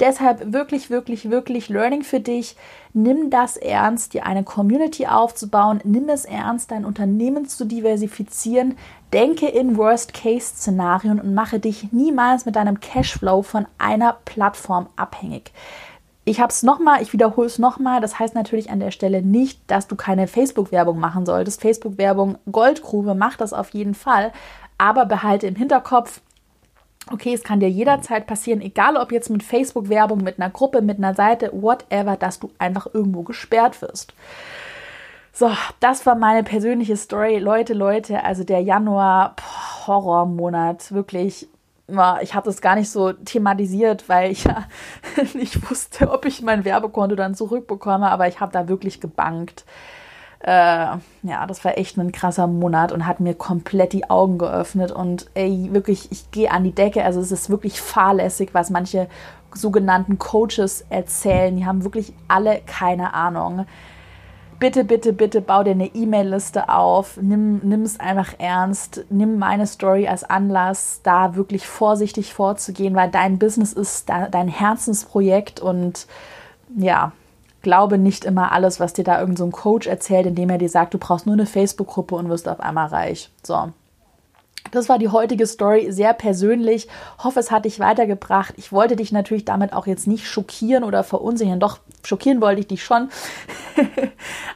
Deshalb 0.00 0.52
wirklich, 0.52 0.90
wirklich, 0.90 1.30
wirklich 1.30 1.68
Learning 1.68 2.02
für 2.02 2.20
dich. 2.20 2.56
Nimm 2.92 3.30
das 3.30 3.56
ernst, 3.56 4.14
dir 4.14 4.26
eine 4.26 4.42
Community 4.42 5.06
aufzubauen. 5.06 5.80
Nimm 5.84 6.08
es 6.08 6.24
ernst, 6.24 6.70
dein 6.70 6.84
Unternehmen 6.84 7.46
zu 7.46 7.64
diversifizieren. 7.64 8.76
Denke 9.12 9.46
in 9.46 9.76
Worst-Case-Szenarien 9.76 11.20
und 11.20 11.34
mache 11.34 11.60
dich 11.60 11.92
niemals 11.92 12.46
mit 12.46 12.56
deinem 12.56 12.80
Cashflow 12.80 13.42
von 13.42 13.66
einer 13.78 14.16
Plattform 14.24 14.88
abhängig. 14.96 15.52
Ich 16.24 16.40
habe 16.40 16.52
es 16.52 16.62
nochmal, 16.62 17.02
ich 17.02 17.12
wiederhole 17.12 17.46
es 17.46 17.58
nochmal. 17.58 18.00
Das 18.00 18.18
heißt 18.18 18.34
natürlich 18.34 18.70
an 18.70 18.80
der 18.80 18.90
Stelle 18.90 19.22
nicht, 19.22 19.60
dass 19.68 19.88
du 19.88 19.96
keine 19.96 20.26
Facebook-Werbung 20.26 20.98
machen 20.98 21.26
solltest. 21.26 21.60
Facebook-Werbung, 21.60 22.38
Goldgrube, 22.50 23.14
mach 23.14 23.36
das 23.36 23.52
auf 23.52 23.70
jeden 23.70 23.94
Fall. 23.94 24.32
Aber 24.78 25.06
behalte 25.06 25.46
im 25.46 25.56
Hinterkopf, 25.56 26.20
okay, 27.12 27.34
es 27.34 27.42
kann 27.42 27.60
dir 27.60 27.70
jederzeit 27.70 28.26
passieren, 28.26 28.60
egal 28.60 28.96
ob 28.96 29.12
jetzt 29.12 29.30
mit 29.30 29.42
Facebook-Werbung, 29.42 30.22
mit 30.22 30.38
einer 30.40 30.50
Gruppe, 30.50 30.82
mit 30.82 30.98
einer 30.98 31.14
Seite, 31.14 31.50
whatever, 31.52 32.16
dass 32.16 32.38
du 32.38 32.50
einfach 32.58 32.86
irgendwo 32.92 33.22
gesperrt 33.22 33.82
wirst. 33.82 34.14
So, 35.32 35.50
das 35.78 36.04
war 36.06 36.16
meine 36.16 36.42
persönliche 36.42 36.96
Story. 36.96 37.38
Leute, 37.38 37.72
Leute, 37.72 38.24
also 38.24 38.44
der 38.44 38.60
Januar, 38.60 39.36
boah, 39.36 39.70
Horrormonat, 39.86 40.92
wirklich. 40.92 41.48
Ich 42.22 42.34
habe 42.34 42.44
das 42.44 42.60
gar 42.60 42.76
nicht 42.76 42.90
so 42.90 43.12
thematisiert, 43.12 44.08
weil 44.08 44.30
ich 44.30 44.44
ja 44.44 44.64
nicht 45.34 45.70
wusste, 45.70 46.10
ob 46.10 46.24
ich 46.24 46.42
mein 46.42 46.64
Werbekonto 46.64 47.16
dann 47.16 47.34
zurückbekomme, 47.34 48.08
aber 48.08 48.28
ich 48.28 48.38
habe 48.38 48.52
da 48.52 48.68
wirklich 48.68 49.00
gebankt. 49.00 49.64
Äh, 50.40 50.96
ja, 51.22 51.46
das 51.46 51.64
war 51.64 51.76
echt 51.76 51.98
ein 51.98 52.12
krasser 52.12 52.46
Monat 52.46 52.92
und 52.92 53.06
hat 53.06 53.20
mir 53.20 53.34
komplett 53.34 53.92
die 53.92 54.08
Augen 54.08 54.38
geöffnet. 54.38 54.90
Und 54.90 55.30
ey, 55.34 55.68
wirklich, 55.72 56.10
ich 56.10 56.30
gehe 56.30 56.50
an 56.50 56.64
die 56.64 56.74
Decke. 56.74 57.04
Also 57.04 57.20
es 57.20 57.30
ist 57.30 57.50
wirklich 57.50 57.80
fahrlässig, 57.80 58.50
was 58.52 58.70
manche 58.70 59.08
sogenannten 59.54 60.18
Coaches 60.18 60.84
erzählen. 60.88 61.56
Die 61.56 61.66
haben 61.66 61.84
wirklich 61.84 62.12
alle 62.28 62.60
keine 62.66 63.14
Ahnung. 63.14 63.66
bitte, 64.60 64.84
bitte, 64.84 65.12
bitte 65.12 65.40
bau 65.40 65.62
dir 65.62 65.72
eine 65.72 65.94
E-Mail-Liste 65.94 66.68
auf, 66.68 67.18
nimm 67.20 67.82
es 67.82 67.98
einfach 67.98 68.34
ernst, 68.38 69.04
nimm 69.08 69.38
meine 69.38 69.66
Story 69.66 70.06
als 70.06 70.22
Anlass, 70.22 71.00
da 71.02 71.34
wirklich 71.34 71.66
vorsichtig 71.66 72.34
vorzugehen, 72.34 72.94
weil 72.94 73.10
dein 73.10 73.38
Business 73.38 73.72
ist 73.72 74.08
dein 74.08 74.48
Herzensprojekt 74.48 75.60
und 75.60 76.06
ja, 76.76 77.12
glaube 77.62 77.98
nicht 77.98 78.24
immer 78.24 78.52
alles, 78.52 78.80
was 78.80 78.92
dir 78.92 79.04
da 79.04 79.20
irgendein 79.20 79.50
so 79.50 79.56
Coach 79.56 79.86
erzählt, 79.86 80.26
indem 80.26 80.50
er 80.50 80.58
dir 80.58 80.68
sagt, 80.68 80.94
du 80.94 80.98
brauchst 80.98 81.26
nur 81.26 81.34
eine 81.34 81.46
Facebook-Gruppe 81.46 82.14
und 82.14 82.28
wirst 82.28 82.48
auf 82.48 82.60
einmal 82.60 82.88
reich. 82.88 83.30
So, 83.42 83.72
das 84.70 84.88
war 84.88 84.98
die 84.98 85.08
heutige 85.08 85.46
Story, 85.46 85.90
sehr 85.90 86.12
persönlich. 86.14 86.88
Hoffe, 87.22 87.40
es 87.40 87.50
hat 87.50 87.64
dich 87.64 87.80
weitergebracht. 87.80 88.54
Ich 88.56 88.72
wollte 88.72 88.96
dich 88.96 89.12
natürlich 89.12 89.44
damit 89.44 89.72
auch 89.72 89.86
jetzt 89.86 90.06
nicht 90.06 90.26
schockieren 90.26 90.84
oder 90.84 91.04
verunsichern. 91.04 91.60
Doch, 91.60 91.78
schockieren 92.04 92.40
wollte 92.40 92.60
ich 92.60 92.68
dich 92.68 92.84
schon, 92.84 93.08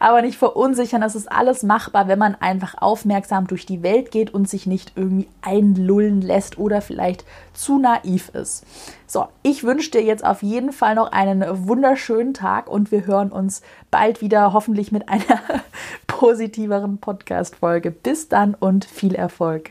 aber 0.00 0.22
nicht 0.22 0.38
verunsichern. 0.38 1.00
Das 1.00 1.14
ist 1.14 1.30
alles 1.30 1.62
machbar, 1.62 2.08
wenn 2.08 2.18
man 2.18 2.34
einfach 2.34 2.76
aufmerksam 2.80 3.46
durch 3.46 3.66
die 3.66 3.82
Welt 3.82 4.10
geht 4.10 4.32
und 4.32 4.48
sich 4.48 4.66
nicht 4.66 4.92
irgendwie 4.96 5.28
einlullen 5.42 6.20
lässt 6.20 6.58
oder 6.58 6.80
vielleicht 6.80 7.24
zu 7.52 7.78
naiv 7.78 8.30
ist. 8.30 8.64
So, 9.06 9.28
ich 9.42 9.62
wünsche 9.62 9.92
dir 9.92 10.02
jetzt 10.02 10.24
auf 10.24 10.42
jeden 10.42 10.72
Fall 10.72 10.94
noch 10.96 11.12
einen 11.12 11.68
wunderschönen 11.68 12.34
Tag 12.34 12.68
und 12.68 12.90
wir 12.90 13.06
hören 13.06 13.30
uns 13.30 13.62
bald 13.90 14.20
wieder, 14.20 14.52
hoffentlich 14.52 14.90
mit 14.90 15.08
einer 15.08 15.40
positiveren 16.06 16.98
Podcast-Folge. 16.98 17.90
Bis 17.90 18.28
dann 18.28 18.54
und 18.54 18.84
viel 18.84 19.14
Erfolg. 19.14 19.70